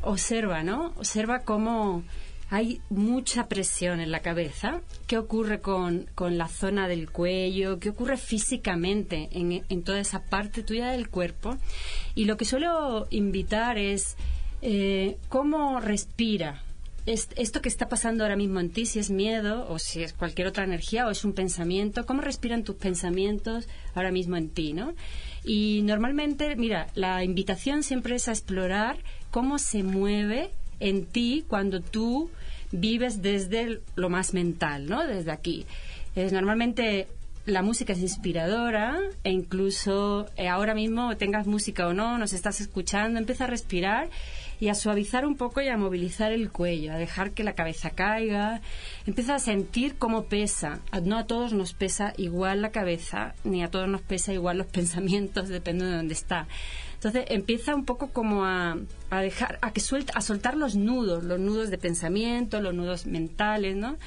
[0.00, 0.94] observa, ¿no?
[0.96, 2.02] Observa cómo
[2.54, 4.80] hay mucha presión en la cabeza.
[5.08, 7.80] ¿Qué ocurre con, la zona del cuello?
[7.80, 11.56] ¿Qué ocurre físicamente en, toda esa parte tuya del cuerpo?
[12.14, 14.16] Y lo que suelo invitar es
[14.62, 16.62] eh, cómo respira.
[17.06, 20.46] esto que está pasando ahora mismo en ti, si es miedo o si es cualquier
[20.46, 24.94] otra energía o es un pensamiento, cómo respiran tus pensamientos ahora mismo en ti, ¿no?
[25.42, 28.98] Y normalmente, mira, la invitación siempre es a explorar
[29.32, 32.30] cómo se mueve en ti cuando tú
[32.74, 35.06] vives desde lo más mental, ¿no?
[35.06, 35.66] Desde aquí.
[36.14, 37.06] Es normalmente
[37.46, 42.60] la música es inspiradora e incluso eh, ahora mismo tengas música o no, nos estás
[42.60, 44.08] escuchando, empieza a respirar
[44.60, 47.90] y a suavizar un poco y a movilizar el cuello, a dejar que la cabeza
[47.90, 48.62] caiga,
[49.06, 50.80] empieza a sentir cómo pesa.
[51.02, 54.66] No a todos nos pesa igual la cabeza, ni a todos nos pesa igual los
[54.78, 56.46] pensamientos, depende de dónde está.
[57.04, 58.78] Entonces empieza un poco como a,
[59.10, 63.76] dejar, a que suelta, a soltar los nudos, los nudos de pensamiento, los nudos mentales,
[63.76, 63.98] ¿no?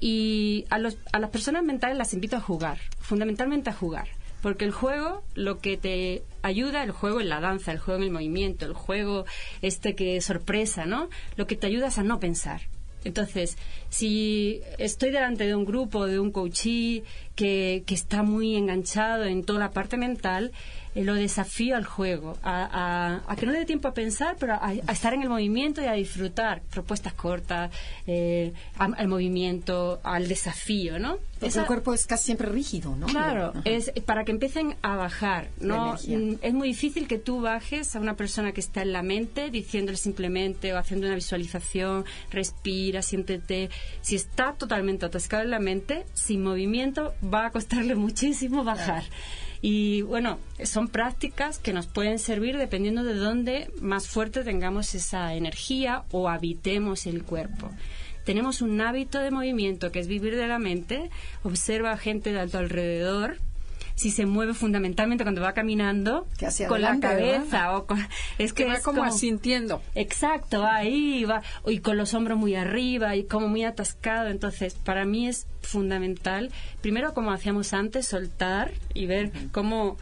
[0.00, 4.08] Y a, los, a las personas mentales las invito a jugar, fundamentalmente a jugar.
[4.42, 8.08] Porque el juego, lo que te ayuda, el juego en la danza, el juego en
[8.08, 9.24] el movimiento, el juego
[9.62, 11.08] este que es sorpresa, ¿no?
[11.36, 12.60] Lo que te ayuda es a no pensar.
[13.04, 13.56] Entonces,
[13.88, 17.02] si estoy delante de un grupo, de un coachee
[17.34, 20.52] que, que está muy enganchado en toda la parte mental,
[20.94, 24.72] eh, lo desafío al juego, a, que no le dé tiempo a pensar, pero a,
[24.92, 27.70] estar en el movimiento y a disfrutar propuestas cortas,
[28.06, 31.18] eh, al movimiento, al desafío, ¿no?
[31.42, 33.06] el cuerpo es casi siempre rígido, ¿no?
[33.06, 35.94] Claro, es para que empiecen a bajar, ¿no?
[35.94, 39.50] Mm, es muy difícil que tú bajes a una persona que está en la mente
[39.50, 43.70] diciéndole simplemente o haciendo una visualización, respira, siéntete.
[44.00, 49.04] Si está totalmente atascado en la mente, sin movimiento va a costarle muchísimo bajar.
[49.64, 55.34] Y bueno, son prácticas que nos pueden servir dependiendo de dónde más fuerte tengamos esa
[55.34, 57.70] energía o habitemos el cuerpo.
[58.24, 61.10] Tenemos un hábito de movimiento que es vivir de la mente,
[61.44, 63.38] observa a gente de alto alrededor,
[63.94, 66.26] si se mueve fundamentalmente cuando va caminando
[66.68, 67.86] con la cabeza o
[68.38, 69.82] es que, va como, asintiendo.
[69.94, 74.28] Exacto ahí va y con los hombros muy arriba y como muy atascado.
[74.28, 76.50] Entonces para mí es fundamental
[76.80, 79.96] primero como hacíamos antes soltar y ver cómo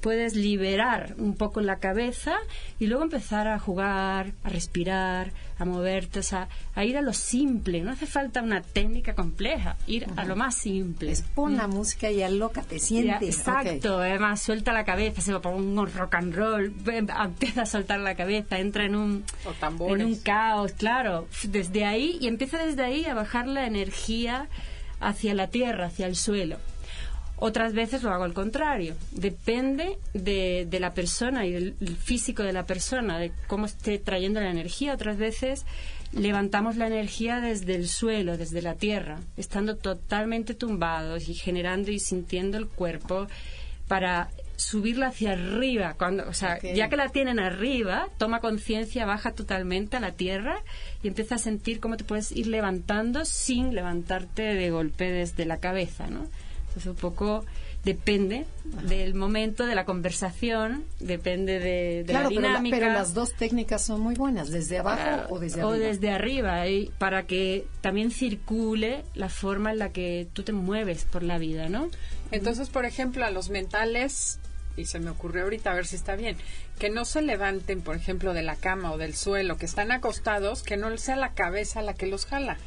[0.00, 2.36] puedes liberar un poco la cabeza
[2.78, 7.12] y luego empezar a jugar, a respirar, a moverte, o sea, a ir a lo
[7.12, 7.80] simple.
[7.80, 11.12] No hace falta una técnica compleja, ir a lo más simple.
[11.12, 12.22] Es pon la música y
[12.68, 13.38] te sientes.
[13.38, 18.00] exacto, además suelta la cabeza, se va por un rock and roll, empieza a soltar
[18.00, 19.24] la cabeza, entra en un,
[19.88, 24.48] en un caos, claro, desde ahí y empieza desde ahí a bajar la energía
[25.00, 26.58] hacia la tierra, hacia el suelo.
[27.38, 28.94] Otras veces lo hago al contrario.
[29.12, 34.40] Depende de, de la persona y del físico de la persona, de cómo esté trayendo
[34.40, 34.94] la energía.
[34.94, 35.66] Otras veces
[36.12, 41.98] levantamos la energía desde el suelo, desde la tierra, estando totalmente tumbados y generando y
[41.98, 43.26] sintiendo el cuerpo
[43.86, 45.94] para subirla hacia arriba.
[45.98, 50.56] Cuando, o sea, ya que la tienen arriba, toma conciencia, baja totalmente a la tierra
[51.02, 55.58] y empieza a sentir cómo te puedes ir levantando sin levantarte de golpe desde la
[55.58, 56.26] cabeza, ¿no?
[56.76, 57.46] Entonces, un poco
[57.84, 58.44] depende
[58.82, 62.76] del momento, de la conversación, depende de, la dinámica.
[62.76, 65.68] Pero, las dos técnicas son muy buenas, desde abajo o desde arriba.
[65.68, 70.52] O desde arriba, y para que también circule la forma en la que tú te
[70.52, 71.88] mueves por la vida, ¿no?
[72.30, 74.38] Entonces, por ejemplo, a los mentales
[74.76, 76.36] y se me ocurrió ahorita a ver si está bien,
[76.78, 80.62] que no se levanten, por ejemplo, de la cama o del suelo, que están acostados,
[80.62, 82.58] que no sea la cabeza la que los jala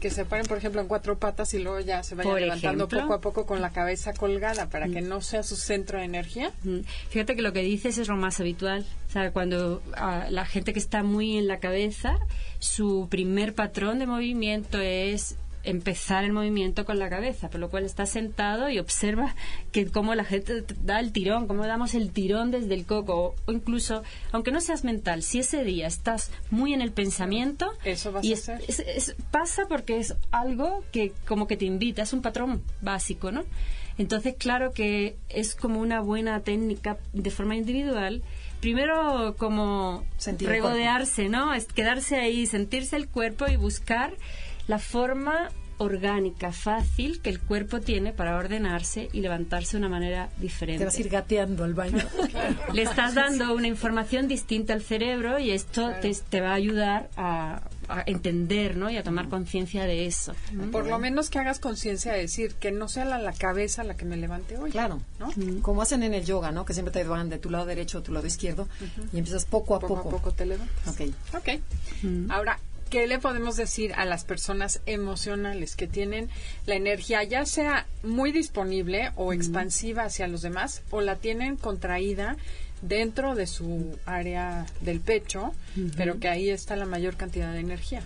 [0.00, 3.14] que se paren, por ejemplo, en cuatro patas y luego ya se vayan levantando poco
[3.14, 5.08] a poco con la cabeza colgada para que mm.
[5.08, 6.52] no sea su centro de energía.
[6.64, 6.80] Mm.
[7.08, 8.84] Fíjate que lo que dices es lo más habitual.
[9.08, 12.18] O sea, cuando ah, la gente que está muy en la cabeza,
[12.58, 17.84] su primer patrón de movimiento es empezar el movimiento con la cabeza, por lo cual
[17.84, 19.34] está sentado y observa
[19.72, 23.52] que cómo la gente da el tirón, cómo damos el tirón desde el coco, o
[23.52, 24.02] incluso,
[24.32, 28.32] aunque no seas mental, si ese día estás muy en el pensamiento, eso vas y
[28.32, 28.62] a hacer.
[29.30, 33.44] pasa porque es algo que como que te invita, es un patrón básico, ¿no?
[33.98, 38.22] Entonces, claro que es como una buena técnica de forma individual
[38.60, 40.04] primero como
[40.40, 41.54] regodearse, ¿no?
[41.54, 44.14] Es quedarse ahí, sentirse el cuerpo y buscar
[44.66, 50.30] la forma orgánica, fácil que el cuerpo tiene para ordenarse y levantarse de una manera
[50.38, 50.78] diferente.
[50.78, 52.04] Te vas a ir gateando al baño.
[52.72, 57.62] Le estás dando una información distinta al cerebro y esto te, va a ayudar a,
[58.06, 58.90] entender ¿no?
[58.90, 60.34] y a tomar conciencia de eso.
[60.72, 64.06] Por lo menos que hagas conciencia de decir que no sea la, cabeza la que
[64.06, 64.70] me levante hoy.
[64.70, 65.30] Claro, ¿no?
[65.60, 66.64] Como hacen en el yoga, ¿no?
[66.64, 68.66] que siempre te van de tu lado derecho a tu lado izquierdo
[69.12, 69.96] y empiezas poco a poco.
[69.96, 70.88] Poco a poco te levantas.
[70.88, 71.12] Ok.
[71.34, 71.60] Ok.
[72.30, 72.58] Ahora,
[72.90, 76.28] ¿qué le podemos decir a las personas emocionales que tienen
[76.66, 82.36] la energía ya sea muy disponible o expansiva hacia los demás o la tienen contraída
[82.82, 85.52] dentro de su área del pecho,
[85.96, 88.02] pero que ahí está la mayor cantidad de energía?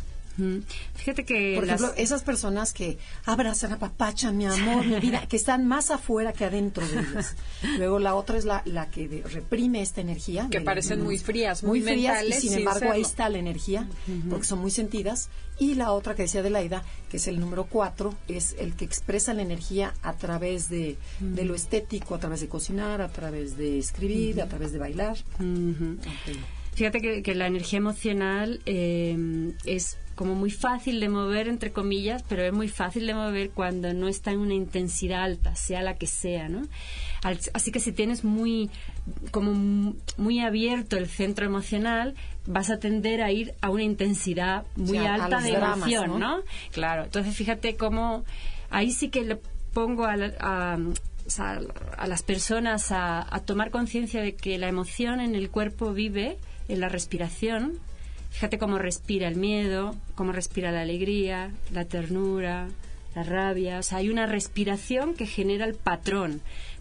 [0.95, 1.55] Fíjate que.
[1.57, 5.91] Por ejemplo, esas personas que abrazan a papacha, mi amor, mi vida, que están más
[5.91, 7.37] afuera que adentro de ellas.
[7.79, 10.49] Luego la otra es la, la que reprime esta energía.
[10.51, 13.89] Que parecen muy frías, muy, frías, y sin, embargo ahí está la energía,
[14.29, 15.31] porque son muy sentidas.
[15.59, 19.35] Y la otra que decía Adelaida, que es el número cuatro, es el que expresa
[19.35, 23.79] la energía a través de, de lo estético, a través de cocinar, a través de
[23.79, 25.19] escribir, a través de bailar.
[26.75, 32.23] Fíjate que, que, la energía emocional eh, es como muy fácil de mover, entre comillas,
[32.29, 35.95] pero es muy fácil de mover cuando no está en una intensidad alta, sea la
[35.95, 36.69] que sea, ¿no?
[37.55, 38.69] Así que si tienes muy,
[39.31, 44.99] como muy abierto el centro emocional, vas a tender a ir a una intensidad muy
[44.99, 46.43] alta de emoción, ¿no?
[46.71, 48.23] Claro, entonces fíjate cómo
[48.69, 49.39] ahí sí que le
[49.73, 55.49] pongo a, a, las personas a, a tomar conciencia de que la emoción en el
[55.49, 56.37] cuerpo vive
[56.69, 57.81] en la respiración,
[58.31, 62.69] Fíjate cómo respira el miedo, cómo respira la alegría, la ternura,
[63.15, 63.79] la rabia.
[63.79, 66.41] O sea, hay una respiración que genera el patrón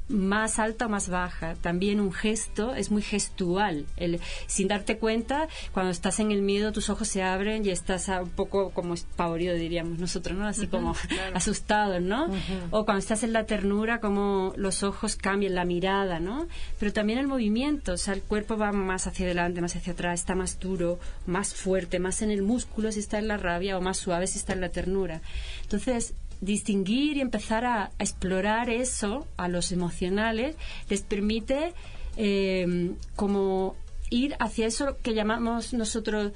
[0.09, 1.55] más alta o más baja.
[1.61, 3.85] También un gesto es muy gestual.
[3.95, 8.09] El, sin darte cuenta, cuando estás en el miedo, tus ojos se abren y estás
[8.09, 10.47] un poco como espavorido, diríamos nosotros, ¿no?
[10.47, 10.95] Así como
[11.33, 12.27] asustado, ¿no?
[12.71, 16.47] O cuando estás en la ternura, como los ojos cambian, la mirada, ¿no?
[16.79, 20.21] Pero también el movimiento, o sea, el cuerpo va más hacia adelante, más hacia atrás,
[20.21, 23.81] está más duro, más fuerte, más en el músculo si está en la rabia o
[23.81, 25.21] más suave si está en la ternura.
[25.61, 30.55] Entonces, distinguir y empezar a, explorar eso a los emocionales
[30.89, 31.73] les permite
[32.17, 33.75] eh, como
[34.09, 36.31] ir hacia eso que llamamos nosotros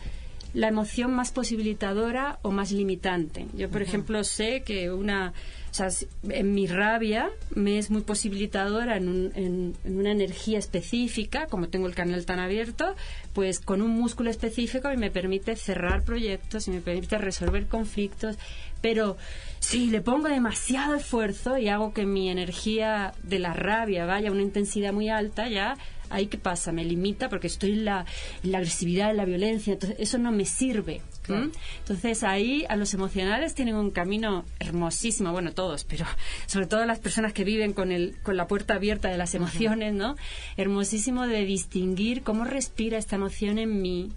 [0.54, 3.48] la emoción más posibilitadora o más limitante.
[3.56, 5.34] Yo, por ejemplo, sé que una,
[5.74, 5.90] sea,
[6.30, 11.96] en mi rabia me es muy posibilitadora en, en, una energía específica, como tengo el
[11.96, 12.96] canal tan abierto,
[13.34, 18.38] pues con un músculo específico y me permite cerrar proyectos y me permite resolver conflictos,
[18.82, 19.18] pero
[19.60, 24.32] si le pongo demasiado esfuerzo y hago que mi energía de la rabia vaya a
[24.32, 25.78] una intensidad muy alta, ya
[26.10, 28.06] ahí qué pasa, me limita porque estoy en la,
[28.44, 31.02] agresividad, en la violencia, entonces eso no me sirve.
[31.28, 36.06] Entonces ahí a los emocionales tienen un camino hermosísimo, bueno, todos, pero
[36.48, 39.94] sobre todo las personas que viven con, el, con la puerta abierta de las emociones,
[39.94, 40.16] ¿no?
[40.58, 44.12] Hermosísimo de distinguir cómo respira esta emoción en mí,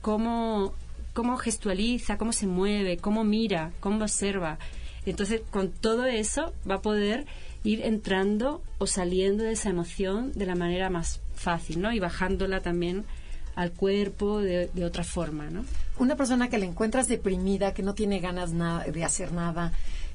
[0.00, 0.74] cómo
[1.12, 4.58] cómo gestualiza, cómo se mueve, cómo mira, cómo observa.
[5.04, 7.26] Entonces, con todo eso va a poder
[7.64, 11.92] ir entrando o saliendo de esa emoción de la manera más fácil, ¿no?
[11.92, 13.04] Y bajándola también
[13.54, 15.64] al cuerpo de, otra forma, ¿no?
[15.98, 19.72] Una persona que le encuentras deprimida, que no tiene ganas nada, de hacer nada,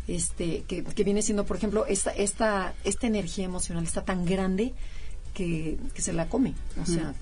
[0.08, 4.74] este, que, viene siendo, por ejemplo, esta, esta, esta energía emocional está tan grande
[5.34, 6.54] que, se la come.
[6.82, 7.14] O sea,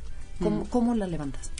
[0.70, 1.52] ¿cómo, la levantas?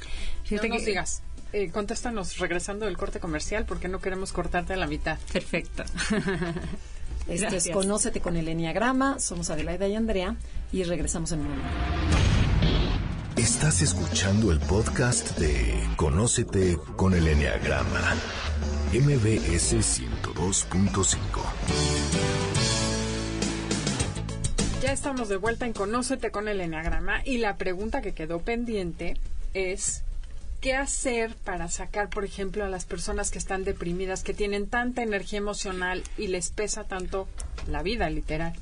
[0.50, 1.22] no nos digas
[1.56, 5.18] eh, contéstanos regresando del corte comercial porque no queremos cortarte a la mitad.
[5.32, 5.86] Perfecto.
[7.30, 9.20] Esto es Conócete con el Enneagrama.
[9.20, 10.36] Somos Adelaida y Andrea
[10.74, 13.05] y regresamos en un momento.
[13.38, 18.16] Estás escuchando el podcast de Conócete con el Enneagrama.
[18.94, 21.18] MBS 102.5.
[24.82, 29.18] Ya estamos de vuelta en Conócete con el Enneagrama y la pregunta que quedó pendiente
[29.54, 30.04] es
[30.62, 35.04] ¿qué hacer para sacar, por ejemplo, a las personas que están deprimidas, que tienen tanta
[35.04, 37.28] energía emocional y les pesa tanto
[37.68, 38.54] la vida, literal?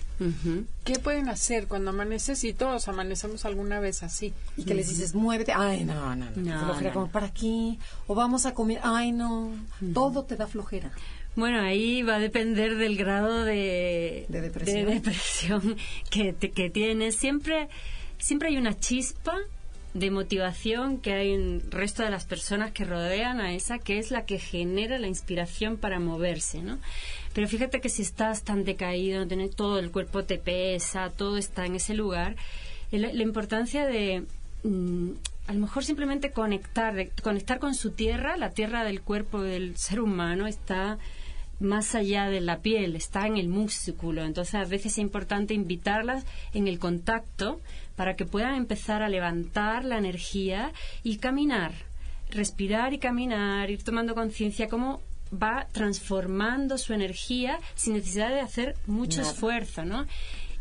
[0.86, 4.34] ¿Qué pueden hacer cuando amaneces y todos amanecemos alguna vez así?
[4.56, 5.54] Y que les dices, muévete.
[5.54, 6.82] Ay, no, no, no.
[6.82, 7.80] no, como para aquí.
[8.08, 8.80] O vamos a comer.
[8.84, 9.52] Ay, no.
[9.94, 10.92] Todo te da flojera.
[11.36, 15.78] Bueno, ahí va a depender del grado de, de depresión,
[16.10, 17.16] que, que tienes.
[17.16, 17.70] Siempre,
[18.20, 19.36] siempre hay una chispa
[19.94, 24.00] de motivación que hay en el resto de las personas que rodean a esa, que
[24.00, 26.80] es la que genera la inspiración para moverse, ¿no?
[27.34, 29.26] Pero fíjate que si estás tan decaído,
[29.56, 32.36] todo el cuerpo te pesa, todo está en ese lugar,
[32.92, 34.24] la, importancia de
[34.64, 35.10] mm,
[35.48, 39.76] a lo mejor simplemente conectar, de, conectar con su tierra, la tierra del cuerpo del
[39.78, 41.00] ser humano está
[41.60, 44.24] más allá de la piel, está en el músculo.
[44.24, 47.62] Entonces, a veces es importante invitarlas en el contacto
[47.96, 50.72] para que puedan empezar a levantar la energía
[51.04, 51.74] y caminar,
[52.30, 55.02] respirar y caminar, ir tomando conciencia cómo
[55.42, 60.06] va transformando su energía sin necesidad de hacer mucho esfuerzo, ¿no?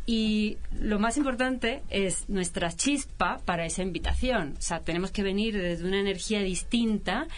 [0.05, 4.55] Y lo más importante es nuestra chispa para esa invitación.
[4.59, 7.29] O sea, tenemos que venir desde una energía distinta,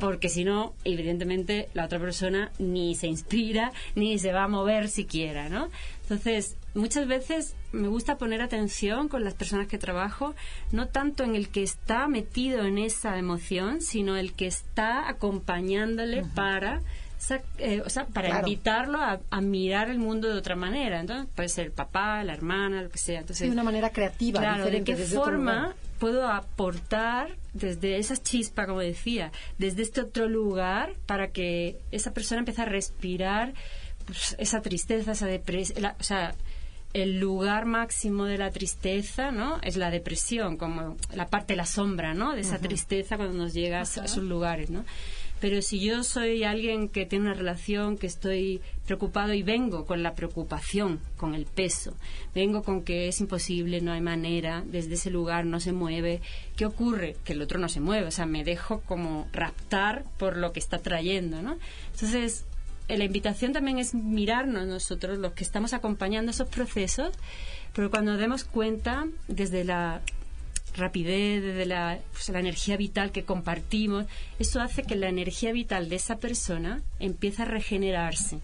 [0.00, 4.88] porque si no, evidentemente, la otra persona ni se inspira, ni se va a mover
[4.88, 5.70] siquiera, ¿no?
[6.10, 10.34] Entonces, muchas veces me gusta poner atención con las personas que trabajo,
[10.72, 16.24] no tanto en el que está metido en esa emoción, sino el que está acompañándole
[16.34, 16.80] para
[17.58, 20.98] eh, o sea, para invitarlo a, mirar el mundo de otra manera.
[20.98, 23.20] Entonces, puede ser el papá, la hermana, lo que sea.
[23.20, 28.80] Entonces, de una manera creativa, claro, ¿de qué forma puedo aportar desde esa chispa, como
[28.80, 33.52] decía, desde este otro lugar para que esa persona empiece a respirar
[34.10, 36.34] pues, esa tristeza, esa depresión, o sea,
[36.92, 39.60] el lugar máximo de la tristeza, ¿no?
[39.62, 42.34] Es la depresión, como la parte de la sombra, ¿no?
[42.34, 44.84] De esa tristeza cuando nos llega a esos lugares, ¿no?
[45.40, 50.02] Pero si yo soy alguien que tiene una relación, que estoy preocupado y vengo con
[50.02, 51.94] la preocupación, con el peso,
[52.34, 56.20] vengo con que es imposible, no hay manera, desde ese lugar no se mueve,
[56.56, 57.16] ¿qué ocurre?
[57.24, 60.60] Que el otro no se mueve, o sea, me dejo como raptar por lo que
[60.60, 61.56] está trayendo, ¿no?
[61.94, 62.44] Entonces,
[62.96, 67.10] la invitación también es mirarnos nosotros, los que estamos acompañando esos procesos,
[67.74, 70.00] pero cuando demos cuenta desde la
[70.76, 74.06] rapidez, de pues, la, energía vital que compartimos,
[74.38, 78.38] eso hace que la energía vital de esa persona empiece a regenerarse.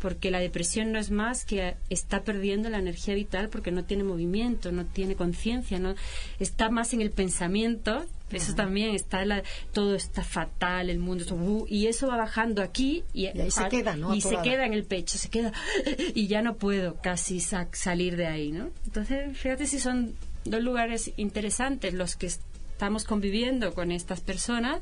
[0.00, 4.04] Porque la depresión no es más que está perdiendo la energía vital porque no tiene
[4.04, 5.94] movimiento, no tiene conciencia, no
[6.38, 8.04] está más en el pensamiento.
[8.30, 9.24] Eso también está,
[9.72, 14.20] todo está fatal, el mundo, uh, y eso va bajando aquí y, se queda, Y
[14.20, 15.52] se queda en el pecho, se queda,
[16.14, 18.70] y ya no puedo casi salir de ahí, ¿no?
[18.86, 24.80] Entonces, fíjate si son dos lugares interesantes los que estamos conviviendo con estas personas,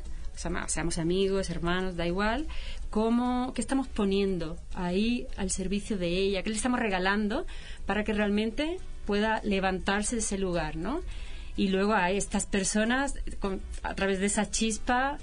[0.69, 2.47] seamos amigos, hermanos, da igual,
[2.91, 7.47] cómo, qué estamos poniendo ahí al servicio de ella, qué le estamos regalando
[7.86, 11.01] para que realmente pueda levantarse de ese lugar, ¿no?
[11.57, 13.14] Y luego a estas personas,
[13.82, 15.18] a través de esa chispa,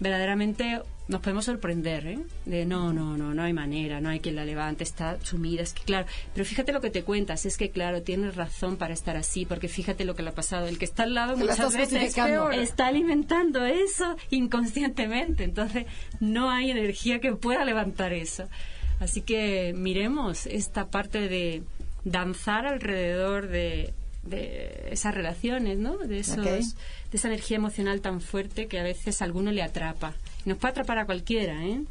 [0.00, 2.18] verdaderamente nos podemos sorprender, ¿eh?
[2.44, 5.72] De no, no, no, no hay manera, no hay quien la levante, está sumida, es
[5.72, 9.16] que claro, pero fíjate lo que te cuentas, es que claro, tienes razón para estar
[9.16, 12.14] así, porque fíjate lo que le ha pasado, el que está al lado muchas veces
[12.52, 15.86] está alimentando eso inconscientemente, entonces
[16.20, 18.48] no hay energía que pueda levantar eso.
[19.00, 21.62] Así que miremos esta parte de
[22.04, 23.94] danzar alrededor de,
[24.28, 25.98] de esas relaciones, ¿no?
[25.98, 30.14] De esos, de esa energía emocional tan fuerte que a veces a alguno le atrapa.
[30.44, 31.82] Nos puede atrapar a cualquiera, ¿eh?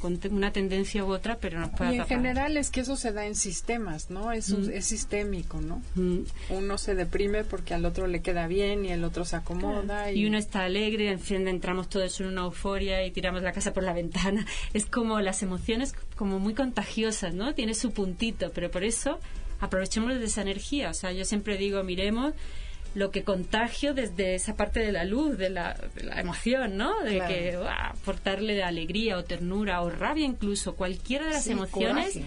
[0.00, 2.12] Con una tendencia u otra, pero nos puede y atrapar.
[2.12, 4.32] en general es que eso se da en sistemas, ¿no?
[4.32, 4.70] Es, mm.
[4.70, 5.80] es sistémico, ¿no?
[5.94, 6.20] Mm.
[6.50, 10.10] Uno se deprime porque al otro le queda bien y el otro se acomoda.
[10.12, 10.26] Y...
[10.26, 13.92] uno está alegre, en entramos todos en una euforia y tiramos la casa por la
[13.94, 14.44] ventana.
[14.74, 17.54] Es como las emociones como muy contagiosas, ¿no?
[17.54, 19.18] Tiene su puntito, pero por eso
[19.60, 20.90] aprovechemos de esa energía.
[20.90, 22.34] O sea, yo siempre digo, miremos
[22.94, 25.76] lo que contagio desde esa parte de la luz, de la,
[26.16, 27.00] emoción, ¿no?
[27.02, 32.20] De que aportarle alegría o ternura o rabia incluso, cualquiera de las emociones,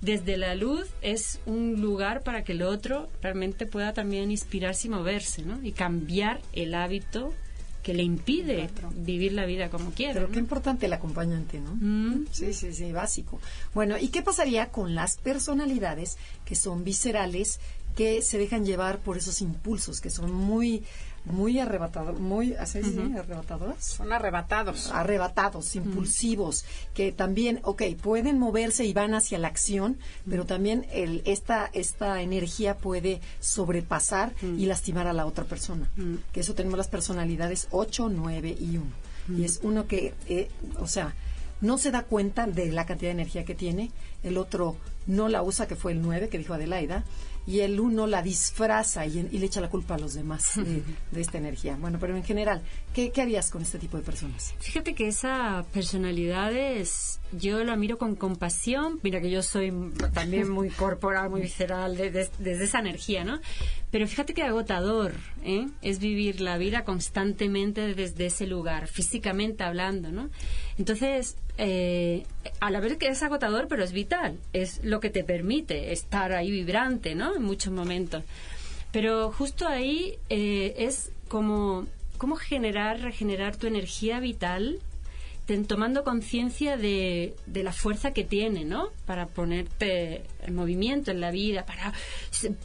[0.00, 4.90] desde la luz es un lugar para que el otro realmente pueda también inspirarse y
[4.90, 5.60] moverse, ¿no?
[5.62, 7.34] Y cambiar el hábito
[7.82, 10.14] que le impide vivir la vida como quiere.
[10.14, 11.74] Pero qué importante el acompañante, ¿no?
[11.74, 12.26] Mm.
[12.30, 13.40] Sí, sí, sí, básico.
[13.74, 17.58] Bueno, ¿y qué pasaría con las personalidades que son viscerales,
[17.94, 20.84] que se dejan llevar por esos impulsos que son muy
[21.24, 23.84] muy arrebatados, muy arrebatadoras.
[23.84, 24.90] Son arrebatados.
[24.90, 26.64] Arrebatados, impulsivos,
[26.94, 32.22] que también, ok, pueden moverse y van hacia la acción, pero también el, esta, esta
[32.22, 35.90] energía puede sobrepasar y lastimar a la otra persona.
[36.32, 39.38] Que eso tenemos las personalidades 8, 9 y 1.
[39.38, 40.48] Y es uno que, eh,
[40.80, 41.14] o sea,
[41.60, 43.92] no se da cuenta de la cantidad de energía que tiene,
[44.24, 44.76] el otro
[45.06, 47.04] no la usa, que fue el 9 que dijo Adelaida,
[47.46, 50.82] y el uno la disfraza y, y le echa la culpa a los demás de,
[51.10, 51.76] de esta energía.
[51.80, 52.62] Bueno, pero en general,
[52.94, 54.54] ¿qué, ¿qué, harías con este tipo de personas?
[54.60, 59.72] Fíjate que esa personalidad es, yo la miro con compasión, mira que yo soy
[60.12, 63.40] también muy corporal, muy visceral, desde de, de esa energía, ¿no?
[63.92, 65.12] Pero fíjate que agotador
[65.44, 65.68] ¿eh?
[65.82, 70.30] es vivir la vida constantemente desde ese lugar, físicamente hablando, ¿no?
[70.78, 75.92] Entonces, a la vez que es agotador, pero es vital, es lo que te permite
[75.92, 77.36] estar ahí vibrante, ¿no?
[77.36, 78.24] En muchos momentos.
[78.90, 81.86] Pero justo ahí eh, es como
[82.38, 84.80] generar, regenerar tu energía vital
[85.46, 88.90] ten, tomando conciencia de, de, la fuerza que tiene, ¿no?
[89.06, 91.92] Para ponerte en movimiento en la vida, para,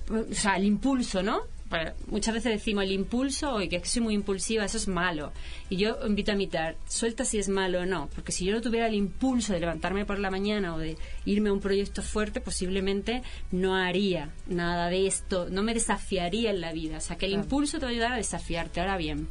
[0.10, 1.42] o sea, el impulso, ¿no?
[1.70, 5.32] Para, muchas veces decimos el impulso y que soy muy impulsiva, eso es malo.
[5.70, 8.62] Y yo invito a imitar, suelta si es malo o no, porque si yo no
[8.62, 12.42] tuviera el impulso de levantarme por la mañana o de irme a un proyecto fuerte,
[12.42, 16.98] posiblemente no haría nada de esto, no me desafiaría en la vida.
[16.98, 17.44] O sea, que el claro.
[17.44, 18.80] impulso te va a ayudar a desafiarte.
[18.80, 19.28] Ahora bien,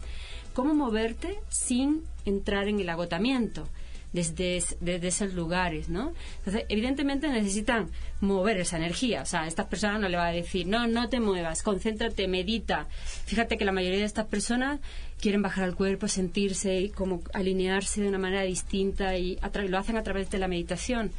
[0.52, 3.68] ¿cómo moverte sin entrar en el agotamiento?
[4.16, 6.12] Desde, desde, esos lugares, ¿no?
[6.38, 7.90] Entonces, evidentemente necesitan
[8.20, 9.22] mover esa energía.
[9.22, 12.26] O sea, a estas personas no le va a decir, no, no te muevas, concéntrate,
[12.26, 12.86] medita.
[13.26, 14.80] Fíjate que la mayoría de estas personas
[15.20, 19.38] quieren bajar al cuerpo, sentirse y como alinearse de una manera distinta y
[19.68, 21.10] lo hacen a través de la meditación.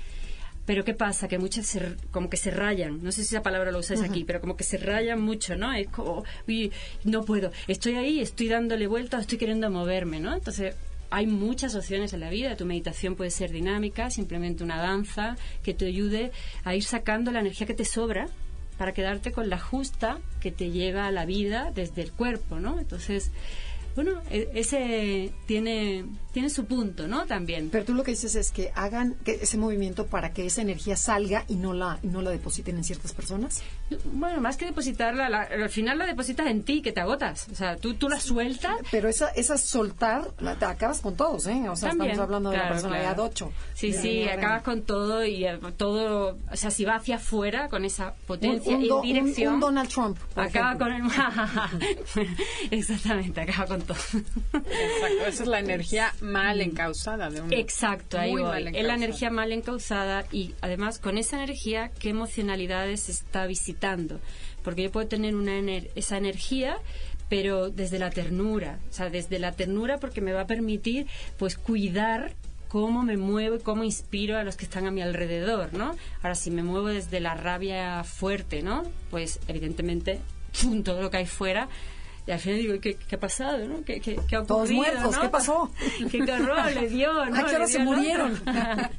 [0.65, 1.29] Pero ¿qué pasa?
[1.29, 3.01] Que muchas se, como que se rayan.
[3.01, 4.09] No sé si esa palabra lo usáis uh -huh.
[4.09, 5.71] aquí, pero como que se rayan mucho, ¿no?
[5.71, 6.73] Es como, uy,
[7.05, 7.51] no puedo.
[7.67, 10.33] Estoy ahí, estoy dándole vueltas, estoy queriendo moverme, ¿no?
[10.33, 10.75] Entonces,
[11.09, 12.55] hay muchas opciones en la vida.
[12.55, 16.31] Tu meditación puede ser dinámica, simplemente una danza que te ayude
[16.63, 18.27] a ir sacando la energía que te sobra
[18.77, 22.79] para quedarte con la justa que te llega a la vida desde el cuerpo, ¿no?
[22.79, 23.31] Entonces,
[23.97, 27.25] bueno, ese tiene, tiene su punto, ¿no?
[27.25, 27.69] También.
[27.71, 30.95] Pero tú lo que dices es que hagan que ese movimiento para que esa energía
[30.95, 33.63] salga y no la, y no la depositen en ciertas personas.
[34.13, 37.47] Bueno, más que depositarla, la, al final la depositas en ti, que te agotas.
[37.51, 38.75] O sea, tú, tú la sueltas.
[38.91, 41.67] Pero esa, esa soltar, la, te acabas con todos, ¿eh?
[41.67, 43.31] O sea, También, estamos hablando de claro, la personalidad claro.
[43.31, 43.51] 8.
[43.73, 45.43] Sí, sí, acabas con todo y
[45.75, 49.47] todo, o sea, si va hacia afuera con esa potencia un, un do, en dirección.
[49.47, 50.19] Un, un, Donald Trump.
[50.35, 51.23] Acaba ejemplo.
[51.65, 52.29] con el.
[52.69, 53.97] Exactamente, acaba con todo.
[54.53, 57.49] Exacto, esa es la energía mal encausada de uno.
[57.51, 58.69] Exacto, ahí voy.
[58.73, 64.19] Es la energía mal encausada y además con esa energía, ¿qué emocionalidades está visitando?
[64.63, 66.77] Porque yo puedo tener una ener esa energía
[67.29, 71.07] pero desde la ternura, o sea, desde la ternura porque me va a permitir
[71.37, 72.33] pues cuidar
[72.67, 75.95] cómo me muevo y cómo inspiro a los que están a mi alrededor, ¿no?
[76.21, 78.83] Ahora, si me muevo desde la rabia fuerte, ¿no?
[79.09, 80.19] Pues evidentemente,
[80.83, 81.69] todo lo que hay fuera
[82.27, 83.65] y al final digo, ¿qué, qué ha pasado?
[83.65, 83.85] ¿no?
[83.85, 84.45] ¿Qué, qué, qué ha ocurrido?
[84.45, 85.21] Todos muertos, ¿no?
[85.21, 85.71] ¿qué pasó?
[86.11, 87.13] ¿Qué horror le dio?
[87.25, 87.35] ¿no?
[87.35, 88.39] ¿A qué hora se murieron?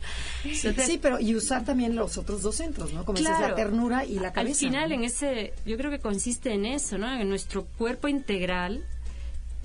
[0.54, 3.04] Sí, pero y usar también los otros dos centros, ¿no?
[3.04, 4.66] Como claro, dices, la ternura y la cabeza.
[4.66, 4.94] Al final, ¿no?
[4.94, 7.12] en ese, yo creo que consiste en eso, ¿no?
[7.12, 8.84] En nuestro cuerpo integral,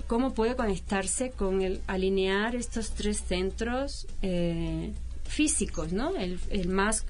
[0.08, 4.92] cómo puede conectarse con el alinear estos tres centros eh,
[5.22, 6.16] físicos, ¿no?
[6.16, 7.06] El, el más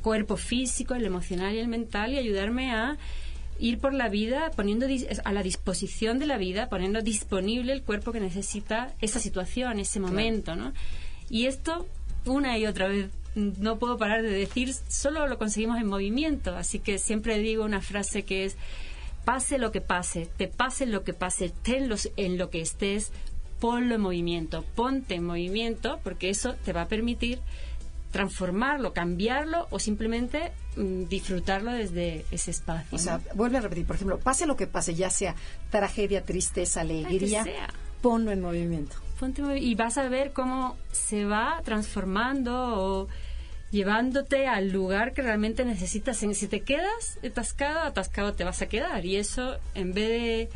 [0.00, 2.96] cuerpo físico, el emocional y el mental y ayudarme a
[3.62, 4.86] ir por la vida poniendo
[5.24, 10.00] a la disposición de la vida, poniendo disponible el cuerpo que necesita esa situación, ese
[10.00, 10.70] momento, claro.
[10.70, 10.72] ¿no?
[11.30, 11.86] Y esto
[12.26, 16.80] una y otra vez no puedo parar de decir, solo lo conseguimos en movimiento, así
[16.80, 18.56] que siempre digo una frase que es
[19.24, 23.12] pase lo que pase, te pase lo que pase, ten los, en lo que estés,
[23.60, 27.38] ponlo en movimiento, ponte en movimiento, porque eso te va a permitir
[28.12, 32.94] transformarlo, cambiarlo o simplemente mm, disfrutarlo desde ese espacio.
[32.94, 35.34] O sea, vuelve a repetir, por ejemplo, pase lo que pase, ya sea
[35.70, 37.44] tragedia, tristeza, alegría,
[38.00, 38.96] ponlo en movimiento.
[39.18, 43.08] Ponte y vas a ver cómo se va transformando o
[43.70, 46.18] llevándote al lugar que realmente necesitas.
[46.18, 49.06] Si te quedas atascado, atascado te vas a quedar.
[49.06, 50.48] Y eso, en vez de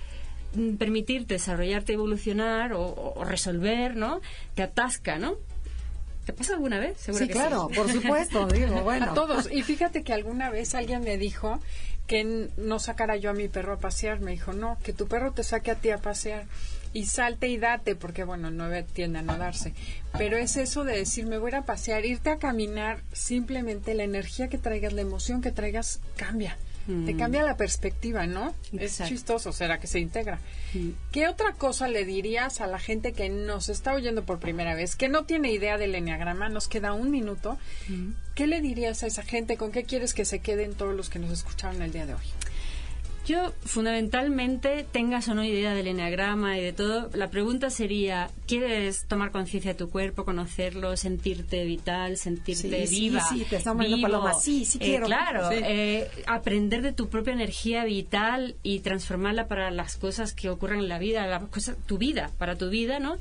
[0.60, 4.20] mm, permitirte desarrollarte, evolucionar o, o resolver, ¿no?
[4.54, 5.36] Te atasca, ¿no?
[6.26, 6.98] ¿Te pasa alguna vez?
[6.98, 7.76] Seguro sí, que claro, sí.
[7.76, 9.12] por supuesto, digo, bueno.
[9.12, 9.48] A todos.
[9.50, 11.60] Y fíjate que alguna vez alguien me dijo
[12.08, 14.18] que no sacara yo a mi perro a pasear.
[14.18, 16.46] Me dijo, no, que tu perro te saque a ti a pasear.
[16.92, 19.72] Y salte y date, porque bueno, no tiende a no darse.
[20.18, 24.02] Pero es eso de decir, me voy a, a pasear, irte a caminar, simplemente la
[24.02, 26.58] energía que traigas, la emoción que traigas, cambia.
[26.86, 27.18] Te Mm.
[27.18, 28.54] cambia la perspectiva, ¿no?
[28.72, 30.38] Es chistoso, será que se integra.
[30.72, 30.90] Mm.
[31.10, 34.94] ¿Qué otra cosa le dirías a la gente que nos está oyendo por primera vez,
[34.94, 36.48] que no tiene idea del enneagrama?
[36.48, 37.58] Nos queda un minuto.
[37.88, 38.10] Mm.
[38.36, 39.56] ¿Qué le dirías a esa gente?
[39.56, 42.20] ¿Con qué quieres que se queden todos los que nos escucharon el día de hoy?
[43.26, 49.04] Yo, fundamentalmente, tengas o no idea del enneagrama y de todo, la pregunta sería, ¿quieres
[49.08, 53.20] tomar conciencia de tu cuerpo, conocerlo, sentirte vital, sentirte Sí, sí, viva?
[53.28, 54.08] sí, te poniendo vivo?
[54.08, 54.34] paloma.
[54.34, 55.06] Sí, sí Eh, quiero.
[55.06, 55.56] claro, Sí.
[55.60, 60.88] eh, aprender de tu propia energía vital y transformarla para las cosas que ocurren en
[60.88, 63.16] la vida, las cosas, tu vida, para tu vida, ¿no?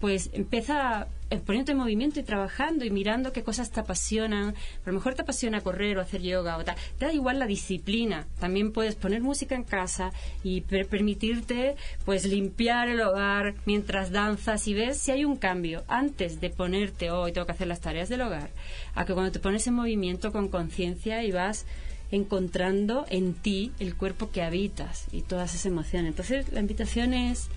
[0.00, 4.50] Pues empieza eh, poniéndote en movimiento y trabajando y mirando qué cosas te apasionan.
[4.50, 6.76] A lo mejor te apasiona correr o hacer yoga o tal.
[6.98, 8.26] Te da igual la disciplina.
[8.38, 10.12] También puedes poner música en casa
[10.42, 15.84] y per- permitirte pues limpiar el hogar mientras danzas y ves si hay un cambio
[15.88, 18.50] antes de ponerte hoy tengo que hacer las tareas del hogar
[18.94, 21.64] a que cuando te pones en movimiento con conciencia y vas
[22.10, 26.08] encontrando en ti el cuerpo que habitas y todas esas emociones.
[26.10, 27.48] Entonces la invitación es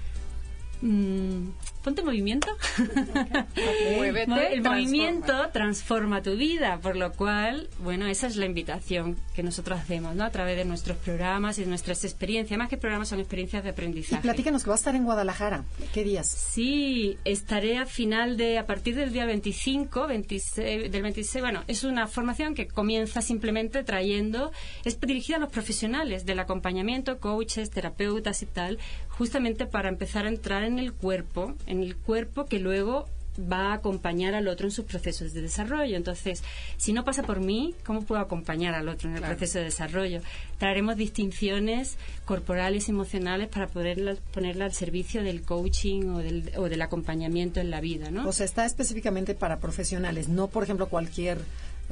[0.84, 1.50] mm,
[1.84, 2.48] ponte en movimiento.
[3.98, 4.70] Muévete, el transforma.
[4.72, 10.16] movimiento transforma tu vida, por lo cual, bueno, esa es la invitación que nosotros hacemos,
[10.16, 10.24] ¿no?
[10.24, 12.58] A través de nuestros programas y de nuestras experiencias.
[12.58, 14.22] Más que programas son experiencias de Y aprendizaje.
[14.22, 15.64] platícanos que va a estar en Guadalajara.
[15.94, 16.28] ¿Qué días?
[16.28, 21.84] Sí, estaré a final de, a partir del día 25, 26, del 26, bueno, es
[21.84, 24.52] una formación que comienza simplemente trayendo,
[24.86, 28.80] es dirigida a los profesionales del acompañamiento, coaches, terapeutas y tal,
[29.18, 33.08] justamente para empezar a entrar en el cuerpo, en el cuerpo que luego
[33.52, 35.98] va a acompañar al otro en sus procesos de desarrollo.
[35.98, 36.44] Entonces,
[36.78, 39.36] si no pasa por mí, ¿cómo puedo acompañar al otro en el Claro.
[39.36, 40.22] proceso de desarrollo?
[40.60, 46.70] Traeremos distinciones corporales y emocionales para poderlas ponerla al servicio del coaching o del, o
[46.70, 48.28] del acompañamiento en la vida, ¿no?
[48.28, 51.40] O sea, está específicamente para profesionales, no, por ejemplo, cualquier...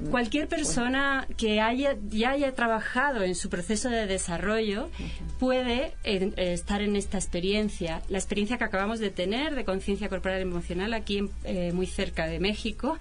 [0.10, 4.90] Cualquier persona que haya ya haya trabajado en su proceso de desarrollo
[5.40, 8.02] puede eh, estar en esta experiencia.
[8.10, 12.26] La experiencia que acabamos de tener de conciencia corporal emocional aquí en- eh, muy cerca
[12.26, 12.98] de México.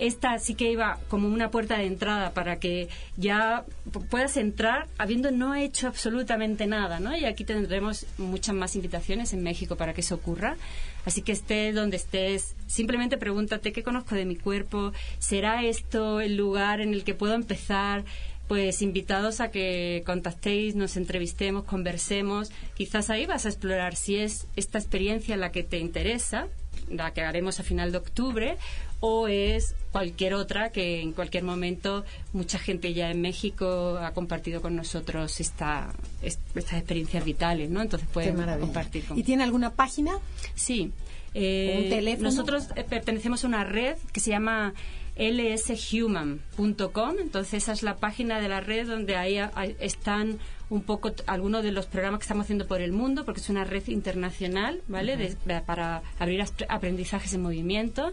[0.00, 2.88] Esta sí que iba como una puerta de entrada para que
[3.18, 3.66] ya
[4.08, 7.14] puedas entrar habiendo no hecho absolutamente nada, ¿no?
[7.14, 10.56] Y aquí tendremos muchas más invitaciones en México para que eso ocurra.
[11.04, 16.34] Así que estés donde estés, simplemente pregúntate qué conozco de mi cuerpo, ¿será esto el
[16.34, 18.04] lugar en el que puedo empezar?
[18.48, 22.50] Pues invitados a que contactéis, nos entrevistemos, conversemos.
[22.74, 26.48] Quizás ahí vas a explorar si es esta experiencia la que te interesa,
[26.90, 28.56] la que haremos a final de octubre,
[29.00, 34.60] o es cualquier otra que en cualquier momento mucha gente ya en México ha compartido
[34.60, 35.92] con nosotros esta,
[36.22, 37.80] est- estas experiencias vitales, ¿no?
[37.80, 40.18] Entonces pueden compartir con ¿Y tiene alguna página?
[40.54, 40.92] Sí.
[41.32, 42.28] Eh, ¿Un teléfono?
[42.28, 44.74] Nosotros eh, pertenecemos a una red que se llama
[45.20, 50.38] lshuman.com, entonces esa es la página de la red donde ahí a- a- están
[50.70, 53.64] un poco algunos de los programas que estamos haciendo por el mundo, porque es una
[53.64, 55.16] red internacional, ¿vale?
[55.16, 58.12] De- para abrir aprendizajes en movimiento.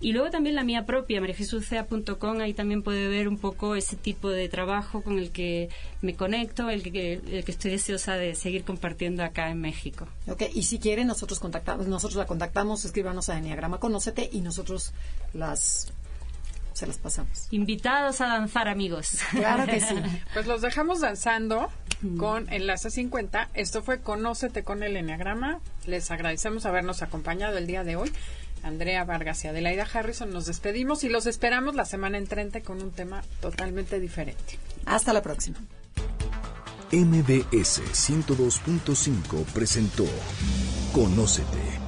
[0.00, 4.30] Y luego también la mía propia, marijesucea.com, ahí también puede ver un poco ese tipo
[4.30, 5.70] de trabajo con el que
[6.02, 10.06] me conecto, el que, el que estoy deseosa de seguir compartiendo acá en México.
[10.28, 14.92] Ok, y si quieren, nosotros contactamos, nosotros la contactamos, escríbanos a Enneagrama Conócete y nosotros
[15.34, 15.92] las
[16.78, 17.48] se las pasamos.
[17.50, 19.18] Invitados a danzar, amigos.
[19.32, 19.94] Claro que sí.
[20.32, 21.68] Pues los dejamos danzando
[22.16, 23.50] con Enlace 50.
[23.54, 25.60] Esto fue Conócete con el Enneagrama.
[25.86, 28.12] Les agradecemos habernos acompañado el día de hoy.
[28.62, 32.90] Andrea Vargas y Adelaida Harrison nos despedimos y los esperamos la semana entrante con un
[32.90, 34.58] tema totalmente diferente.
[34.86, 35.58] Hasta la próxima.
[36.90, 40.06] MBS 102.5 presentó
[40.92, 41.87] Conócete.